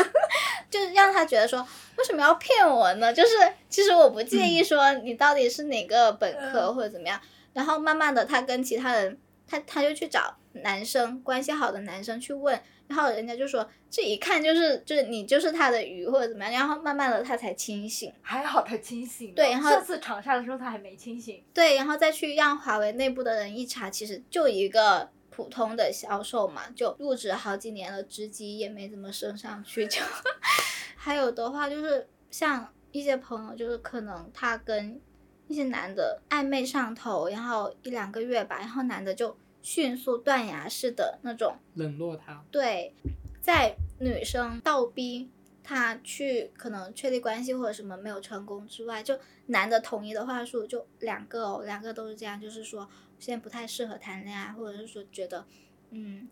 [0.70, 1.60] 就是让他觉得说
[1.98, 3.12] 为什么要骗我呢？
[3.12, 3.34] 就是
[3.68, 7.20] 其实我不介意说你到底是哪个本科或者怎么样。
[7.52, 12.58] 然后慢慢的，他跟其他人，他他就去找男生关系好的男生去问。
[12.88, 18.12] 然后人家就说，这一看就是就是你就是他的鱼或者怎么样，然后慢慢的他才清醒。
[18.22, 19.34] 还好他清醒。
[19.34, 21.44] 对，然后这次长沙的时候他还没清醒。
[21.52, 29.86] 对，然后再去让华为内部的人一查，其实就一个普通的销售嘛，就入职好几年了，职级也没怎么升上去。
[29.86, 30.00] 就
[30.96, 34.98] 还有的话就是像一些朋友，就是可能他跟
[35.46, 39.36] 一些男的暧昧上头，然后一两个月吧，然后男的就。
[39.62, 42.94] 迅速断崖式的那种冷落他，对，
[43.40, 45.30] 在女生倒逼
[45.62, 52.88] 他去可能确立关系或者什么没有成功之外，就男的统一的话术就两个哦，两个都是这样，就是说
[53.18, 55.44] 现在不太适合谈恋爱，或者是说觉得
[55.90, 56.28] 嗯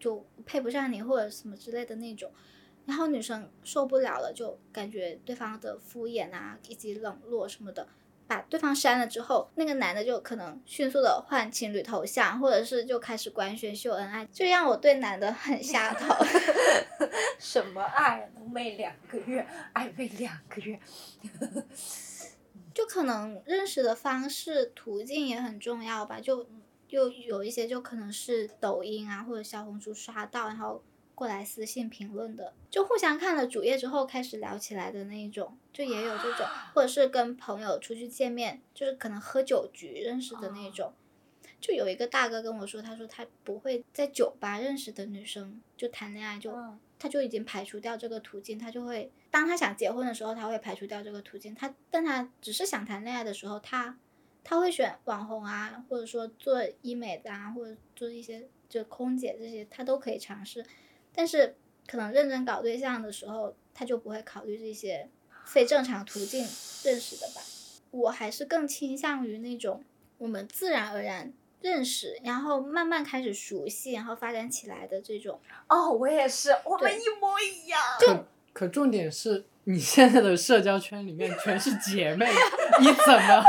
[0.00, 2.32] 就配不上你或者什么之类的那种，
[2.86, 7.86] 然后女生受不了了，就感觉对方的敷衍啊以及冷落什么的。
[8.32, 16.14] 把对方删了之后，那个男的就可能迅速的换情侣头像，或者是就开始官宣秀恩爱，就让我对男的很下头。
[17.38, 18.30] 什么爱？
[18.36, 20.80] 浓眉两个月，暧昧两个月。
[22.72, 26.46] 就可能认识的方式途径也很重要吧，就
[26.88, 30.82] 又有一些就可能是抖音啊或者小红书刷到，然后
[31.22, 36.44] 过来私信评论的，就互相看了主页之后开始聊起来的那一种，就也有这种，
[36.74, 40.92] 或者是跟朋友出去见面，就是可能喝酒局认识的那种。
[41.60, 46.52] 就有一个大哥跟我说，他说他不会在酒吧认识的女生就谈恋爱，就
[46.98, 51.54] 他就已经排除掉这个途径，他就会当他想结婚的时候，他会排除掉这个途径。
[51.54, 53.96] 他但他只是想谈恋爱的时候，他
[54.42, 60.64] 他会选网红啊，或者说做医美的啊，或者做一些就空姐这些，他都可以尝试。
[61.14, 61.56] 但是
[61.86, 65.08] 可能认真搞对象的时候，他就不会考虑这些
[65.44, 66.40] 非正常途径
[66.84, 67.40] 认识的吧。
[67.90, 69.84] 我还是更倾向于那种
[70.18, 71.32] 我们自然而然。
[71.60, 75.38] 认识，然后慢慢开始熟悉，然后发展起来的这种。
[75.68, 77.80] 哦，我也是，我们一模一样。
[78.00, 82.28] 可可重点是你现在的社交圈里面全是姐妹，
[82.80, 83.44] 你怎么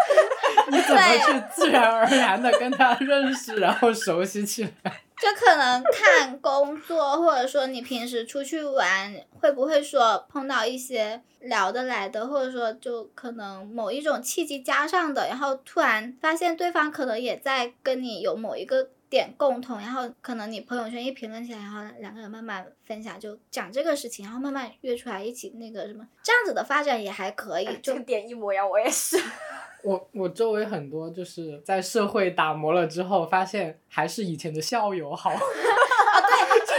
[0.70, 5.02] 你怎么去自然而然的跟他认识，然后熟悉起来？
[5.22, 27.78] 就可能看工作，或者说你平时出去玩，会不会说碰到一些聊得来的，或者说就可能某一种契机加上的，然后突然发现对方可能也在跟你有某一个点共同，然后可能你朋友圈一评论起来，然后两个人慢慢分享，就讲这个事情，然后慢慢约出来一起那个什么，这样子的发展也还可以。
[27.84, 29.16] 就点一模一样，我也是。
[29.86, 35.30] 我我周围很多就是在社会打磨了之后，发现还是以前的校友好。
[35.38, 36.78] 啊，对，最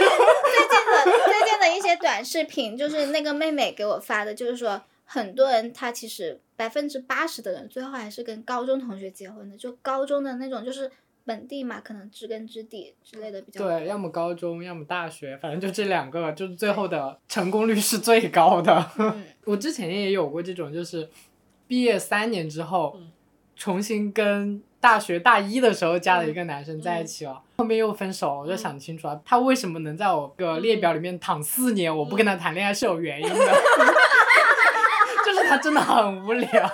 [0.67, 10.91] 近的最近的一些短视频，就是那个妹妹给我发的，就是说很多人他其实百分之八十的人最后还是跟高中同学结婚的，就高中的那种就是
[11.25, 13.67] 本地嘛，可能知根知底之类的比较。
[13.67, 18.91] 对，要么高中，要么大学，反正就这两个，就是最后的成功率是最高的。
[19.45, 21.09] 我之前也有过这种，就是。
[21.67, 22.95] 毕业三年之后，
[23.55, 33.35] 重新跟大学大一的时候加的一个男生在一起了，后面又分手，我就想清楚了，他为什么能在我个列表里面躺四年，我不跟他谈恋爱是有原因的，
[35.25, 36.71] 就是他真的很无聊，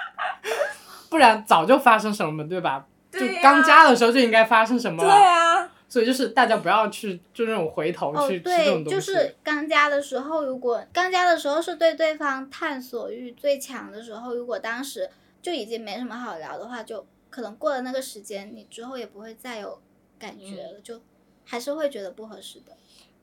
[1.08, 2.86] 不然早就发生什么，对吧？
[3.18, 5.08] 就刚加的时候就应该发生什么了。
[5.10, 5.72] 对啊。
[5.88, 8.90] 所以就是大家不要去就那种回头去吃这种东西。
[8.90, 15.08] 就是刚加的时候，如果刚加的时候是对对方探索欲最强的时候，如果当时
[15.40, 19.80] 就已经没什么好聊的话，就可能过了那个时间，你之后也不会再有
[20.18, 21.00] 感觉了，就
[21.44, 22.76] 还是会觉得不合适的。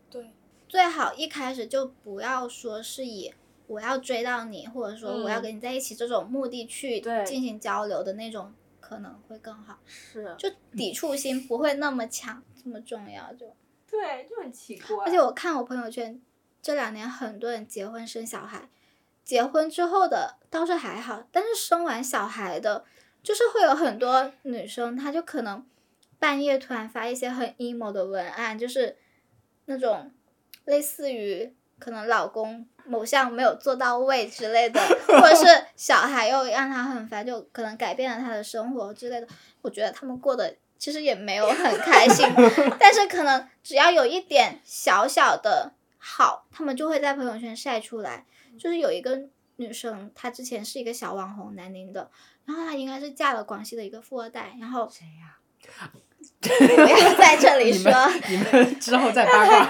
[0.10, 0.32] 对，
[0.70, 3.34] 最好一开始就不要说是以
[3.68, 8.54] 我要追到你，或者说我要跟你在一起这种目的去进行交流的那种，
[8.84, 9.80] 可能会更好。
[9.86, 12.44] 是，就抵触心不会那么强。
[12.62, 13.46] 这么重要就，
[13.90, 15.06] 对，就很奇怪。
[15.06, 16.22] 而且我看我朋友圈，
[16.62, 18.70] 这两年很多人结婚生小孩，
[19.24, 22.86] 结婚之后的倒是还好，但是生完小孩的，
[23.22, 25.66] 就是会有很多女生，她就可能
[26.20, 28.98] 半夜突然发一些很 emo 的文案，就是
[29.66, 30.12] 那种
[30.66, 31.54] 类似于
[31.84, 39.28] 可能老公某项没有做到位之类的，或者是 小孩又让他很烦，就可能改变了他的生活之类的。
[39.62, 40.56] 我觉得他们过得。
[40.80, 42.28] 其实也没有很开心，
[42.78, 48.26] 但是可能只要有一点小小的好，他们就会在朋友圈晒出来。
[48.60, 49.18] 就是有一个
[49.56, 52.12] 女生，她之前是一个小网红，南宁的，
[52.44, 54.58] 然后她应该是嫁了广西的一个富二代。
[54.60, 55.40] 然后谁呀？
[56.42, 57.90] 不要在这里 说，
[58.28, 59.70] 你们之后再八卦。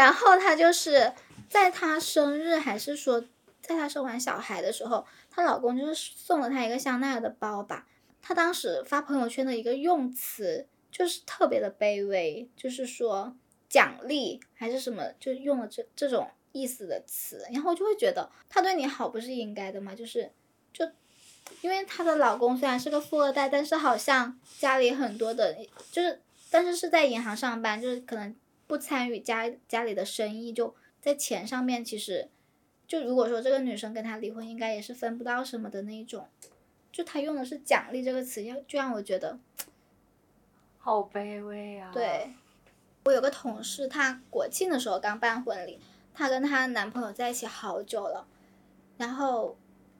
[0.00, 1.12] 然后她就是
[1.46, 3.20] 在她生日，还是说
[3.60, 7.86] 在她生完小孩的时候，她老公就是送了她一个香奈儿的包吧。
[8.22, 13.36] 她当时发朋友圈的一个用词就是特别的卑微，就是说
[13.68, 19.94] 奖励还是什么，就用了这这种意思的词，然后就会觉得他对你好不是应该的吗？
[19.94, 20.32] 就是
[20.72, 20.88] 就
[21.60, 25.56] 因为她的老公虽然是个富二代，但是好像家里很多的，
[25.92, 26.20] 就是
[26.50, 28.34] 但是是在银行上班，就是可能
[28.70, 32.28] 不参与家家里的生意，就在钱上面其实
[32.86, 36.28] 就如果说这个女生跟他离婚，应该也是分不到什么的那一种。
[36.92, 39.40] 就他用的是“奖励”这个词，要就让我觉得
[40.78, 41.90] 好卑微啊。
[41.92, 42.32] 对，
[43.04, 45.80] 我有个同事，她国庆的时候刚办婚礼，
[46.14, 48.28] 她跟她男朋友在一起好久了，
[48.98, 49.56] 然后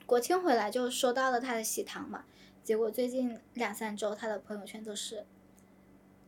[0.06, 2.24] 国庆回来就收到了她的喜糖嘛，
[2.62, 5.26] 结果最近两三周，她的朋友圈都是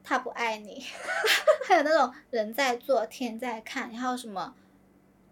[0.04, 0.84] 他不爱你，
[1.66, 4.54] 还有那种人在做天在看，然后什么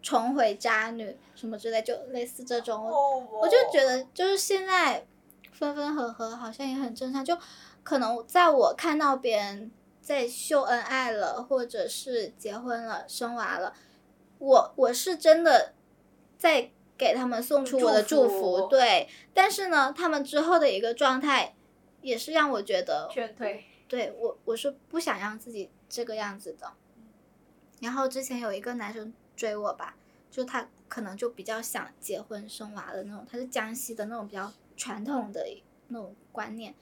[0.02, 2.86] 重回渣女什么之类，就类似这种。
[2.86, 5.04] 哦我就觉得，就是现在
[5.52, 7.24] 分分合合好像也很正常。
[7.24, 7.36] 就
[7.82, 13.74] 可能在我看到别人在秀恩爱了，或者是结婚了、生娃了，
[14.38, 15.74] 我我是真的
[16.38, 19.08] 在给他们送出我的祝祝福对。
[19.34, 21.54] 但是呢，他们之后的一个状态，
[22.02, 23.64] 也是让我觉得劝退。
[23.90, 26.72] 对我，我是不想让自己这个样子的。
[27.80, 29.96] 然后之前有一个男生追我吧，
[30.30, 35.44] 就他可能就比较想结婚生娃的那种，他是江西的那种比较传统的
[35.88, 36.72] 那种观念。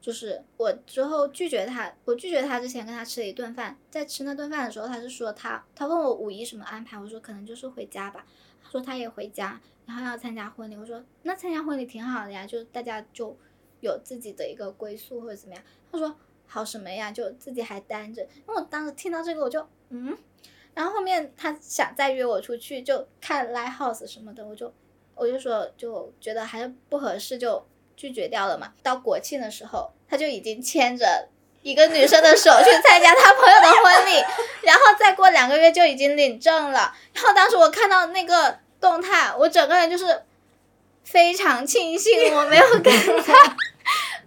[0.00, 8.24] 就是我之后拒绝他，我拒绝他之前跟他吃了一顿饭，在吃那顿饭的时候，他是说他他问我五一什么安排，我说可能就是回家吧。
[8.62, 10.76] 他说他也回家，然后要参加婚礼。
[10.76, 13.36] 我说那参加婚礼挺好的呀，就大家就
[13.80, 15.62] 有自己的一个归宿或者怎么样。
[15.90, 16.16] 他说
[16.46, 18.22] 好什么呀，就自己还单着。
[18.22, 20.16] 因为我当时听到这个我就嗯，
[20.74, 24.72] 然后后面他想再约我出去就看 live house 什么的，我就
[25.14, 27.66] 我就说就觉得还是不合适，就
[27.96, 28.72] 拒绝掉了嘛。
[28.82, 31.28] 到国庆的时候，他就已经牵着
[31.62, 34.22] 一个女生的手去参加他朋友的婚礼，
[34.62, 36.94] 然后再过两个月就已经领证了。
[37.12, 40.22] 然后当时我看到那个动态，我整个人就是
[41.02, 42.92] 非常庆幸我没有跟
[43.22, 43.56] 他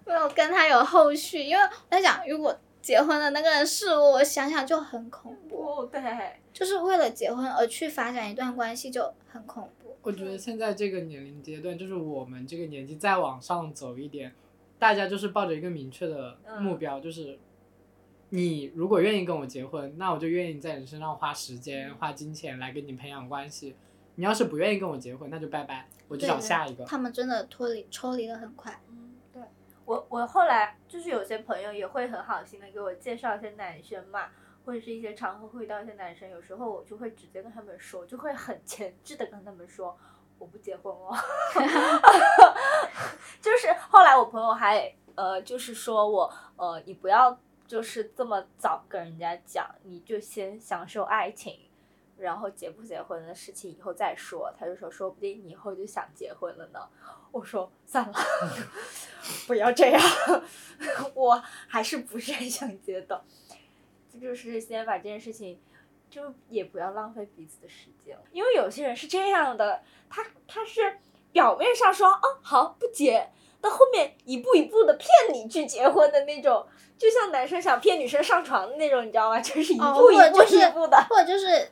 [0.10, 6.02] 没有跟他有后续，因为我在想，如果结婚的那个人是我，我想想就很恐怖，哦，对，
[6.52, 9.96] 就是为了结婚而去发展一段关系就很恐怖。
[10.02, 14.34] 我觉得现在这个年龄阶段，就是我们这个年纪再往上走一点，
[14.80, 17.38] 大家就是抱着一个明确的目标，就是
[18.30, 23.76] 你如果愿意跟我结婚，那我就愿意在你身上花时间、花金钱来跟你培养关系。
[24.16, 26.84] 你要是不愿意跟我结婚，那就拜拜，我就找下一个。
[26.84, 28.78] 他们真的脱离抽离的很快。
[29.90, 34.30] 我我后来就是有些朋友也会很好心的给我介绍一些男生嘛，
[34.64, 39.98] 或者是一些场合会遇到一些男生，有时候我就会直接跟他们说，就会很前置的跟他们说
[40.38, 41.18] 我不结婚哦。
[43.42, 47.36] 就是后来我朋友还呃就是说我呃你不要
[47.66, 51.60] 就是这么早跟人家讲，你就先享受爱情。
[52.20, 56.80] 然后结不结婚的事情以后再说，他就说说不定你以后就想结婚了呢。
[57.32, 58.14] 我说算了，
[59.48, 60.02] 不要这样，
[61.14, 63.24] 我还是不是很想结的。
[64.12, 65.60] 这就是先把这件事情，
[66.10, 70.98] 就也不要浪费彼此的时间，因为有些人是这样的，他他是
[71.32, 73.30] 表面上说哦好不结，
[73.62, 76.66] 到后面一步一步的骗你去结婚的那种，
[76.98, 79.40] 就像男生想骗女生上床的那种，你知道吗？
[79.40, 80.98] 就是一哦步一步一步的。
[81.08, 81.72] 或者就是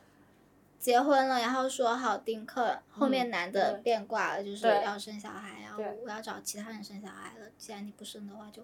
[0.78, 7.46] 结婚了，然后说好丁克，后面男的变卦了，就是要生小孩，然后我要找其他人生小孩了。
[7.58, 8.62] 既然你不生的话就，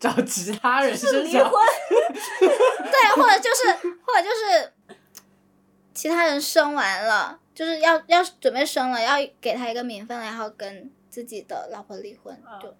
[0.00, 1.52] 找其他人是生小离婚，
[2.90, 4.72] 对，或者就是或者就是
[5.94, 12.74] 其他人生完了，就是要要准备生了，要给他一个名分，然后跟自己的老婆离婚，嗯就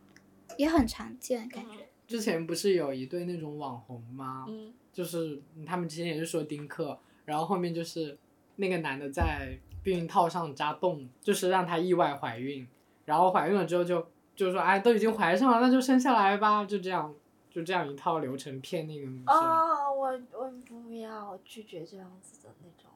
[0.56, 1.88] 也很常见感觉。
[2.08, 4.44] 之前不是有一对那种网红吗？
[4.48, 4.74] 嗯。
[4.90, 6.98] 就是他们之前也是说丁克，
[7.29, 8.16] 然后后面就是
[8.57, 12.66] 那个男的在避孕套上扎洞，就是让她意外怀孕，
[13.05, 17.14] 然后怀孕了之后就就说哎都已经怀上了，那就生下来吧，就这样
[17.51, 19.35] 就这样一套流程骗那个女生。
[19.35, 22.91] 啊，我我不要，我拒绝这样子的那种。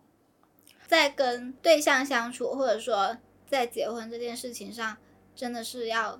[0.86, 4.96] 在跟对象相处，或者说在结婚这件事情上，
[5.34, 6.18] 真的是要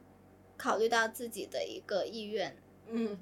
[0.58, 2.56] 考虑到自己的一个意愿。
[2.88, 3.18] 嗯，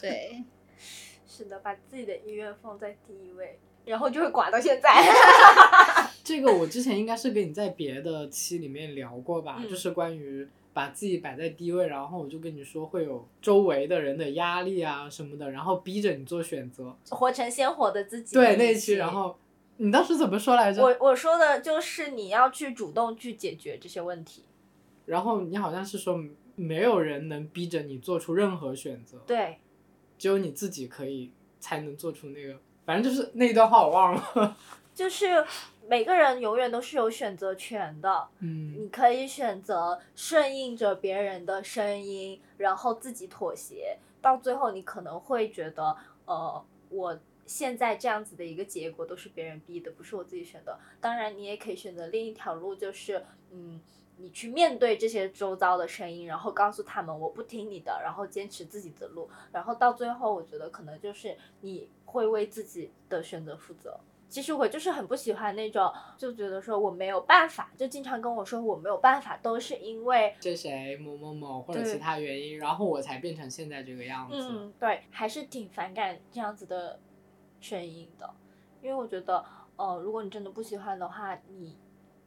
[0.00, 0.44] 对，
[1.26, 3.58] 是的，把自己的意愿放在第一位，
[3.90, 4.90] 然后就会寡到现在。
[6.22, 16.96] 这个我之前应该是跟你在别的期里面聊过吧，嗯就是关于把自己摆在低位，然后我就跟你说会有周围的人的压力啊什么的，然后逼着你做选择。
[17.08, 18.34] 活成鲜活的自己。
[18.34, 19.36] 对那一期，然后
[19.78, 20.80] 你当时怎么说来着？
[20.82, 24.44] 我我说的就是你要去主动去解决这些问题。
[25.06, 26.22] 然后你好像是说
[26.54, 29.58] 没有人能逼着你做出任何选择，对，
[30.16, 32.60] 只有你自己可以才能做出那个，
[32.90, 34.56] 反正就是那一段话我忘了。
[34.92, 35.46] 就是
[35.88, 38.26] 每个人永远都是有选择权的。
[38.40, 47.16] 嗯，你可以选择顺应着别人的声音，然后自己妥协，到最后你可能会觉得，呃，我
[47.46, 50.76] 现在这样子的一个结果都是别人逼的，不是我自己选的。
[51.00, 53.80] 当然，你也可以选择另一条路，就是，嗯，
[54.20, 63.98] 你去面对这些周遭的声音，然后告诉他们我不听你的，然后坚持自己的路，然后到最后，我觉得可能就是你会为自己的选择负责。
[64.28, 74.36] 其实我就是很不喜欢那种，就觉得说我没有办法，就经常跟我说我没有办法，都是因为，这谁某某某或者其他原因，然后我才变成现在这个样子。
[74.38, 77.00] 嗯，对，还是挺反感这样子的
[77.60, 78.30] 声音的，
[78.80, 79.44] 因为我觉得，
[79.74, 81.76] 呃，如果你真的不喜欢的话，你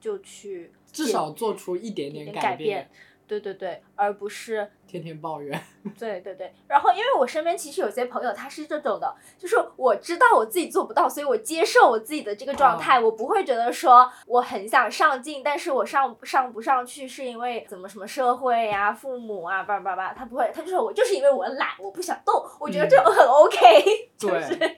[0.01, 2.89] 就去至少做出一点点改变变，
[3.27, 5.59] 对对对，而不是天天抱怨。
[5.97, 23.57] 对对对，然后因为我身边其实有些朋友他是这种的，就是我知道我自己做不到，所以我接受我自己的这个状态，我不会觉得说我很想上进，但是我上上不上去是因为怎么什么社会呀、父母啊，叭叭叭，他不会，他就说我就是因为我懒，我不想动，我觉得这种很 OK，
[24.15, 24.77] 就是对，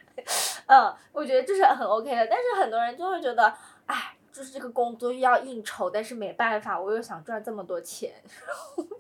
[0.67, 3.53] 嗯，我觉得这是很 OK 的，但是很多人就会觉得，
[3.87, 4.15] 哎。
[4.35, 8.11] 就是这个工作又要应酬，但是没办法，我又想赚这么多钱，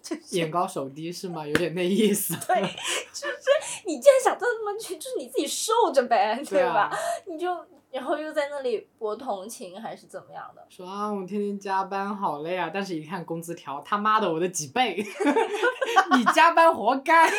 [0.01, 1.45] 就是眼高手低是吗？
[1.45, 2.33] 有点那意思。
[2.47, 2.55] 对，
[3.11, 6.83] 就是你既然想赚那么多钱，就是你自己受着呗，对吧？
[6.89, 7.53] 啊，你就
[7.91, 10.65] 然后又在那里博同情还是怎么样的？
[10.69, 14.95] 说啊，我天天加班好累啊，但是一看工资条，他妈的我的几倍，
[16.15, 17.29] 你加班活该，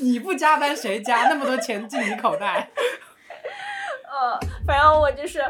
[0.00, 1.28] 你不加班谁加？
[1.30, 2.70] 那么多钱进你口袋。
[4.14, 5.42] 呃，反正我就是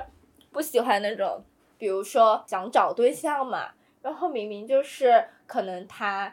[0.53, 1.43] 不喜欢那种，
[1.79, 3.69] 比如说想找对象嘛，
[4.03, 6.33] 然后明明就是可能他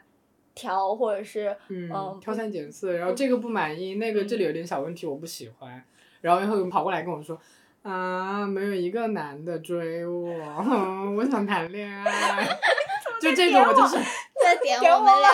[0.53, 5.83] 挑或者是嗯嗯，挑三拣四，然后这个不满意，那个这里有点小问题，我不喜欢，
[6.21, 7.39] 然后然后跑过来跟我说。
[7.81, 10.29] 啊，没有一个男的追我，
[10.61, 12.45] 哼 我想谈恋爱，
[13.21, 13.95] 就 这种我就是
[14.43, 15.31] 在点点我我们俩，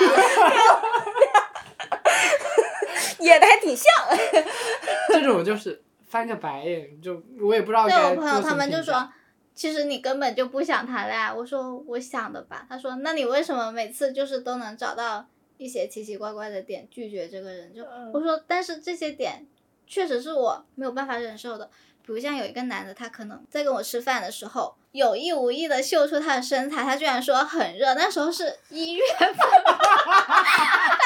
[3.21, 3.91] 演的还挺像。
[5.09, 9.09] 这种我就是翻个白眼，就我也不知道对我朋友他们就说，
[9.53, 11.31] 其实你根本就不想谈恋爱。
[11.31, 15.25] 我说我想的吧，他说那你为什么每次就是都能找到
[15.57, 17.73] 一些奇奇怪怪的点拒绝这个人？
[17.73, 19.45] 就嗯我说，但是这些点
[19.87, 21.69] 确实是我没有办法忍受的。
[22.05, 29.55] 比如像有一个男的，他可能在跟我吃饭的时候，有意无意的秀出他的身材，他居然说很热，那时候是一月份， 他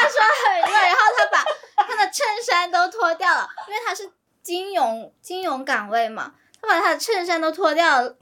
[0.10, 4.10] 说很热，然后他把他的衬衫都脱掉了，因为他是
[4.50, 8.16] 金融金融岗位嘛，他把他的衬衫都脱掉了。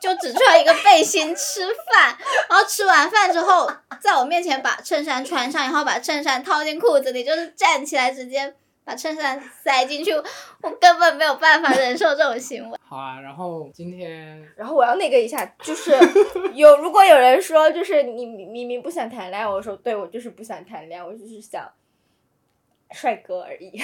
[0.00, 2.16] 就只穿一个背心吃饭，
[2.48, 3.68] 然后吃完饭之后，
[4.00, 8.54] 在我面前把衬衫穿上，然后把衬衫套进裤子里，就是站起来直接
[8.84, 10.12] 把衬衫塞进去，
[10.62, 12.78] 我根本没有办法忍受这种行为。
[12.88, 15.90] 好啊，然后今天 然后我要那个一下，就是
[16.54, 21.68] 有如果有人说就是你明明明不想谈恋爱，我说对我就是不想谈恋爱，我就是想
[22.92, 23.82] 帅哥而已。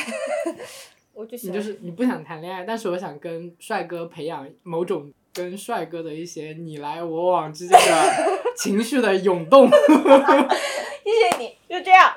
[1.19, 8.13] 我就你就是你不想谈恋爱，但是我想跟帅哥培养某种跟帅哥的一些你来我往之间的
[8.57, 9.69] 情绪的涌动。
[11.03, 12.13] 谢谢你，就这样，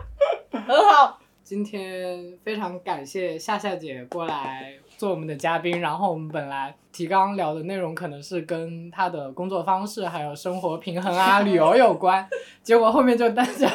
[0.51, 1.19] 很好。
[1.43, 12.25] 今天非常感谢夏夏姐过来做我们的嘉宾，然后我们本来提纲聊的内容可能是跟她的工作方式还有生活平衡啊、 旅游有关，
[12.61, 13.67] 结果后面就大家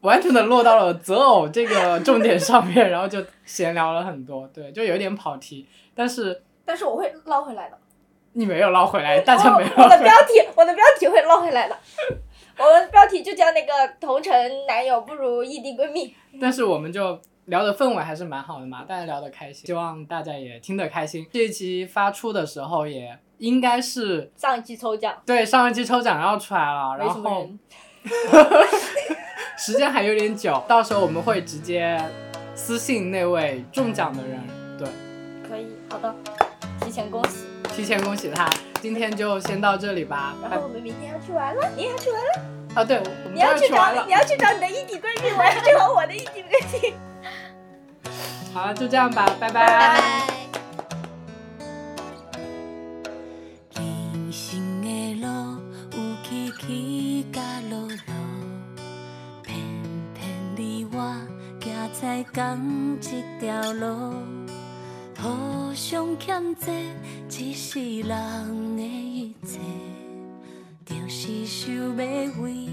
[0.00, 7.78] 完全的落到了择偶这个重点上面，然后就闲聊了很多，对，就有点跑题，但是但是我会捞回来的。
[8.34, 9.88] 你没有捞回来，大家没有我。
[9.88, 11.76] 的 标题，我的标题会捞回来的。
[12.56, 14.32] 我们标题就叫那个“同城
[14.66, 21.26] 男友不如异地闺蜜但是我们就聊的氛围还是蛮好的嘛，大家聊得开心，希望大家也听得开心。
[21.32, 24.30] 这一期发出的时候也应该是”。
[24.36, 27.58] 上一期抽奖，对上一期抽奖要出来了，然没什么后人。
[29.58, 32.00] 时间还有点久，到时候我们会直接
[32.54, 34.40] 私信那位中奖的人，
[34.78, 34.88] 对，
[35.48, 36.14] 可以，好的，
[36.80, 37.44] 提前恭喜。
[37.74, 38.48] 提前恭喜他。
[38.80, 42.42] 今天就先到这里吧，然后我们明天要去玩了，你也要去玩了，
[42.76, 46.94] 啊，对，我们你要去去玩了找你，要去找你的异地闺蜜，我要去找我的异地闺蜜。
[48.54, 50.27] 好了，就这样吧，拜拜拜拜拜。
[62.48, 64.14] 在同一条路，
[65.20, 66.72] 互相欠债，
[67.28, 69.58] 一世人的一切，
[70.86, 71.88] 就是想要
[72.40, 72.70] 为